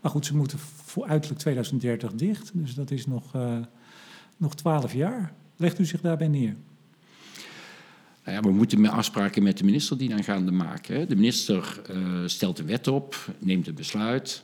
Maar 0.00 0.10
goed, 0.10 0.26
ze 0.26 0.36
moeten 0.36 0.58
voor 0.58 1.06
uiterlijk 1.06 1.40
2030 1.40 2.12
dicht. 2.12 2.50
Dus 2.54 2.74
dat 2.74 2.90
is 2.90 3.06
nog, 3.06 3.34
uh, 3.34 3.58
nog 4.36 4.54
12 4.54 4.92
jaar. 4.92 5.32
Legt 5.56 5.78
u 5.78 5.84
zich 5.84 6.00
daarbij 6.00 6.28
neer? 6.28 6.56
Nou 8.24 8.36
ja, 8.36 8.42
we 8.42 8.52
moeten 8.52 8.80
met 8.80 8.90
afspraken 8.90 9.42
met 9.42 9.58
de 9.58 9.64
minister 9.64 9.98
die 9.98 10.08
dan 10.08 10.24
gaande 10.24 10.50
maken. 10.50 10.96
Hè. 10.96 11.06
De 11.06 11.16
minister 11.16 11.80
uh, 11.90 12.22
stelt 12.26 12.56
de 12.56 12.64
wet 12.64 12.88
op, 12.88 13.28
neemt 13.38 13.66
een 13.66 13.74
besluit. 13.74 14.42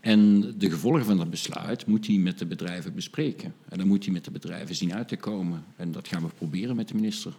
En 0.00 0.40
de 0.58 0.70
gevolgen 0.70 1.04
van 1.04 1.16
dat 1.16 1.30
besluit 1.30 1.86
moet 1.86 2.06
hij 2.06 2.16
met 2.16 2.38
de 2.38 2.46
bedrijven 2.46 2.94
bespreken. 2.94 3.54
En 3.68 3.78
dan 3.78 3.86
moet 3.86 4.04
hij 4.04 4.12
met 4.12 4.24
de 4.24 4.30
bedrijven 4.30 4.74
zien 4.74 4.94
uit 4.94 5.08
te 5.08 5.16
komen. 5.16 5.64
En 5.76 5.92
dat 5.92 6.08
gaan 6.08 6.22
we 6.22 6.28
proberen 6.38 6.76
met 6.76 6.88
de 6.88 6.94
minister. 6.94 7.32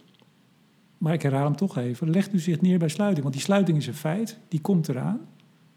Maar 0.97 1.13
ik 1.13 1.21
herhaal 1.21 1.43
hem 1.43 1.55
toch 1.55 1.77
even. 1.77 2.09
Legt 2.09 2.33
u 2.33 2.39
zich 2.39 2.61
neer 2.61 2.79
bij 2.79 2.89
sluiting? 2.89 3.21
Want 3.21 3.33
die 3.33 3.43
sluiting 3.43 3.77
is 3.77 3.87
een 3.87 3.93
feit, 3.93 4.37
die 4.47 4.61
komt 4.61 4.89
eraan. 4.89 5.19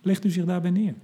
Legt 0.02 0.24
u 0.24 0.30
zich 0.30 0.44
daarbij 0.44 0.70
neer? 0.70 0.94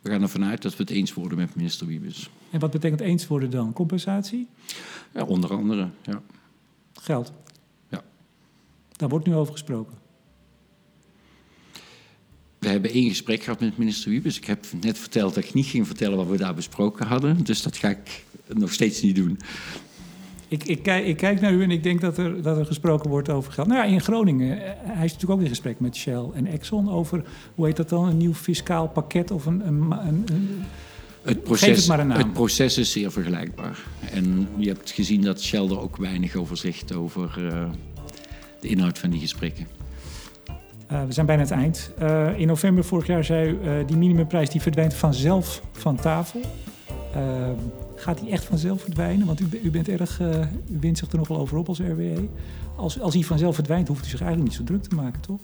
We 0.00 0.10
gaan 0.10 0.22
ervan 0.22 0.44
uit 0.44 0.62
dat 0.62 0.76
we 0.76 0.82
het 0.82 0.92
eens 0.92 1.14
worden 1.14 1.38
met 1.38 1.54
minister 1.54 1.86
Wiebes. 1.86 2.30
En 2.50 2.60
wat 2.60 2.70
betekent 2.70 3.00
eens 3.00 3.26
worden 3.26 3.50
dan? 3.50 3.72
Compensatie? 3.72 4.48
Ja, 5.14 5.24
onder 5.24 5.50
andere, 5.52 5.88
ja. 6.02 6.22
Geld? 6.92 7.32
Ja. 7.88 8.02
Daar 8.96 9.08
wordt 9.08 9.26
nu 9.26 9.34
over 9.34 9.52
gesproken. 9.52 9.96
We 12.58 12.68
hebben 12.68 12.90
één 12.90 13.08
gesprek 13.08 13.42
gehad 13.42 13.60
met 13.60 13.78
minister 13.78 14.10
Wiebes. 14.10 14.36
Ik 14.36 14.44
heb 14.44 14.66
net 14.80 14.98
verteld 14.98 15.34
dat 15.34 15.44
ik 15.44 15.54
niet 15.54 15.66
ging 15.66 15.86
vertellen 15.86 16.16
wat 16.16 16.28
we 16.28 16.36
daar 16.36 16.54
besproken 16.54 17.06
hadden. 17.06 17.44
Dus 17.44 17.62
dat 17.62 17.76
ga 17.76 17.88
ik 17.88 18.24
nog 18.46 18.72
steeds 18.72 19.02
niet 19.02 19.16
doen. 19.16 19.38
Ik, 20.48 20.64
ik, 20.64 20.82
kijk, 20.82 21.06
ik 21.06 21.16
kijk 21.16 21.40
naar 21.40 21.52
u 21.52 21.62
en 21.62 21.70
ik 21.70 21.82
denk 21.82 22.00
dat 22.00 22.18
er, 22.18 22.42
dat 22.42 22.58
er 22.58 22.66
gesproken 22.66 23.10
wordt 23.10 23.28
over 23.28 23.52
geld. 23.52 23.66
Nou 23.66 23.80
ja, 23.80 23.94
in 23.94 24.00
Groningen, 24.00 24.58
hij 24.82 25.04
is 25.04 25.12
natuurlijk 25.12 25.30
ook 25.30 25.40
in 25.40 25.48
gesprek 25.48 25.80
met 25.80 25.96
Shell 25.96 26.24
en 26.34 26.46
Exxon 26.46 26.90
over, 26.90 27.24
hoe 27.54 27.66
heet 27.66 27.76
dat 27.76 27.88
dan, 27.88 28.08
een 28.08 28.16
nieuw 28.16 28.34
fiscaal 28.34 28.88
pakket 28.88 29.30
of 29.30 29.46
een... 29.46 29.66
een, 29.66 29.90
een, 29.90 30.24
een 30.32 30.64
het 31.22 31.42
proces, 31.42 31.76
het, 31.76 31.86
maar 31.86 32.00
een 32.00 32.06
naam. 32.06 32.18
het 32.18 32.32
proces 32.32 32.78
is 32.78 32.92
zeer 32.92 33.12
vergelijkbaar. 33.12 33.78
En 34.10 34.48
je 34.56 34.68
hebt 34.68 34.90
gezien 34.90 35.20
dat 35.20 35.42
Shell 35.42 35.64
er 35.64 35.80
ook 35.80 35.96
weinig 35.96 36.34
over 36.34 36.56
zegt 36.56 36.94
over 36.94 37.34
uh, 37.38 37.70
de 38.60 38.68
inhoud 38.68 38.98
van 38.98 39.10
die 39.10 39.20
gesprekken. 39.20 39.66
Uh, 40.92 41.04
we 41.04 41.12
zijn 41.12 41.26
bijna 41.26 41.42
het 41.42 41.50
eind. 41.50 41.92
Uh, 42.02 42.38
in 42.38 42.46
november 42.46 42.84
vorig 42.84 43.06
jaar 43.06 43.24
zei 43.24 43.50
u, 43.50 43.58
uh, 43.62 43.86
die 43.86 43.96
minimumprijs 43.96 44.50
die 44.50 44.60
verdwijnt 44.60 44.94
vanzelf 44.94 45.62
van 45.72 45.96
tafel. 45.96 46.40
gaat 47.94 48.18
die 48.20 48.30
echt 48.30 48.44
vanzelf 48.44 48.82
verdwijnen? 48.82 49.26
Want 49.26 49.40
u, 49.40 49.48
u, 49.62 49.70
bent 49.70 49.88
erg, 49.88 50.20
u 50.70 50.78
wint 50.80 50.98
zich 50.98 51.12
er 51.12 51.18
nog 51.18 51.28
wel 51.28 51.38
over 51.38 51.56
op 51.56 51.68
als 51.68 51.78
RWE. 51.78 52.28
Als, 52.76 53.00
als 53.00 53.12
die 53.12 53.26
vanzelf 53.26 53.54
verdwijnt, 53.54 53.88
hoeft 53.88 54.06
u 54.06 54.08
zich 54.08 54.20
eigenlijk 54.20 54.50
niet 54.50 54.58
zo 54.58 54.64
druk 54.64 54.82
te 54.82 54.94
maken, 54.94 55.20
toch? 55.20 55.40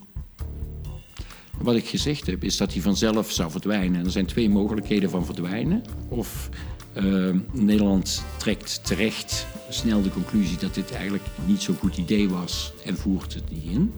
Wat 1.58 1.74
ik 1.74 1.86
gezegd 1.86 2.26
heb, 2.26 2.44
is 2.44 2.56
dat 2.56 2.72
hij 2.72 2.82
vanzelf 2.82 3.30
zou 3.30 3.50
verdwijnen. 3.50 4.00
En 4.00 4.04
er 4.04 4.10
zijn 4.10 4.26
twee 4.26 4.50
mogelijkheden 4.50 5.10
van 5.10 5.24
verdwijnen. 5.24 5.82
Of 6.08 6.48
Nederland 7.52 8.24
trekt 8.36 8.84
terecht 8.84 9.46
snel 9.68 10.02
de 10.02 10.10
conclusie 10.10 10.56
dat 10.58 10.74
dit 10.74 10.92
eigenlijk 10.92 11.24
niet 11.46 11.62
zo'n 11.62 11.76
goed 11.76 11.96
idee 11.96 12.28
was 12.28 12.72
en 12.84 12.96
voert 12.96 13.34
het 13.34 13.50
niet 13.50 13.64
in. 13.64 13.92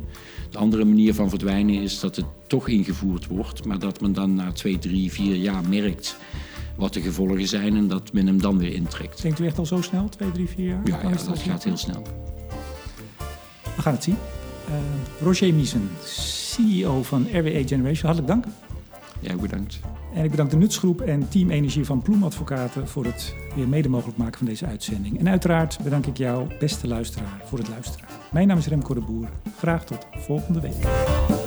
De 0.51 0.59
andere 0.59 0.85
manier 0.85 1.15
van 1.15 1.29
verdwijnen 1.29 1.83
is 1.83 2.01
dat 2.01 2.17
het 2.17 2.25
toch 2.47 2.69
ingevoerd 2.69 3.27
wordt, 3.27 3.65
maar 3.65 3.79
dat 3.79 4.01
men 4.01 4.13
dan 4.13 4.35
na 4.35 4.53
twee, 4.53 4.79
drie, 4.79 5.13
vier 5.13 5.37
jaar 5.37 5.69
merkt 5.69 6.17
wat 6.77 6.93
de 6.93 7.01
gevolgen 7.01 7.49
zijn 7.49 7.77
en 7.77 7.89
dat 7.89 8.13
men 8.13 8.27
hem 8.27 8.41
dan 8.41 8.59
weer 8.59 8.73
intrekt. 8.73 9.23
Denkt 9.23 9.39
u 9.39 9.47
echt 9.47 9.59
al 9.59 9.67
zo 9.67 9.83
snel, 9.83 10.09
twee, 10.09 10.33
drie, 10.33 10.49
vier 10.49 10.67
jaar? 10.67 10.81
Ja, 10.85 11.01
al 11.01 11.11
dat 11.11 11.39
gaat 11.39 11.65
heel 11.65 11.77
snel. 11.77 12.03
We 13.77 13.83
gaan 13.83 13.93
het 13.93 14.03
zien. 14.03 14.17
Eh, 14.67 14.75
Roger 15.21 15.55
Miesen, 15.55 15.91
CEO 16.05 17.03
van 17.03 17.27
RWE 17.33 17.63
Generation, 17.67 18.13
hartelijk 18.13 18.27
dank. 18.27 18.45
Ja, 19.21 19.37
bedankt. 19.37 19.81
En 20.15 20.25
ik 20.25 20.31
bedank 20.31 20.51
de 20.51 20.57
Nutsgroep 20.57 21.01
en 21.01 21.29
Team 21.29 21.51
Energie 21.51 21.85
van 21.85 22.03
Ploemadvocaten 22.03 22.89
voor 22.89 23.05
het 23.05 23.35
weer 23.55 23.69
mede 23.69 23.89
mogelijk 23.89 24.19
maken 24.19 24.39
van 24.39 24.47
deze 24.47 24.67
uitzending. 24.67 25.19
En 25.19 25.29
uiteraard 25.29 25.79
bedank 25.83 26.07
ik 26.07 26.17
jou, 26.17 26.49
beste 26.59 26.89
luisteraar, 26.89 27.43
voor 27.45 27.59
het 27.59 27.69
luisteren. 27.69 28.09
Mijn 28.33 28.49
naam 28.49 28.59
is 28.59 28.67
Remco 28.67 28.95
de 28.95 29.01
Boer. 29.01 29.29
Graag 29.59 29.85
tot 29.85 30.07
volgende 30.13 30.61
week. 30.61 31.46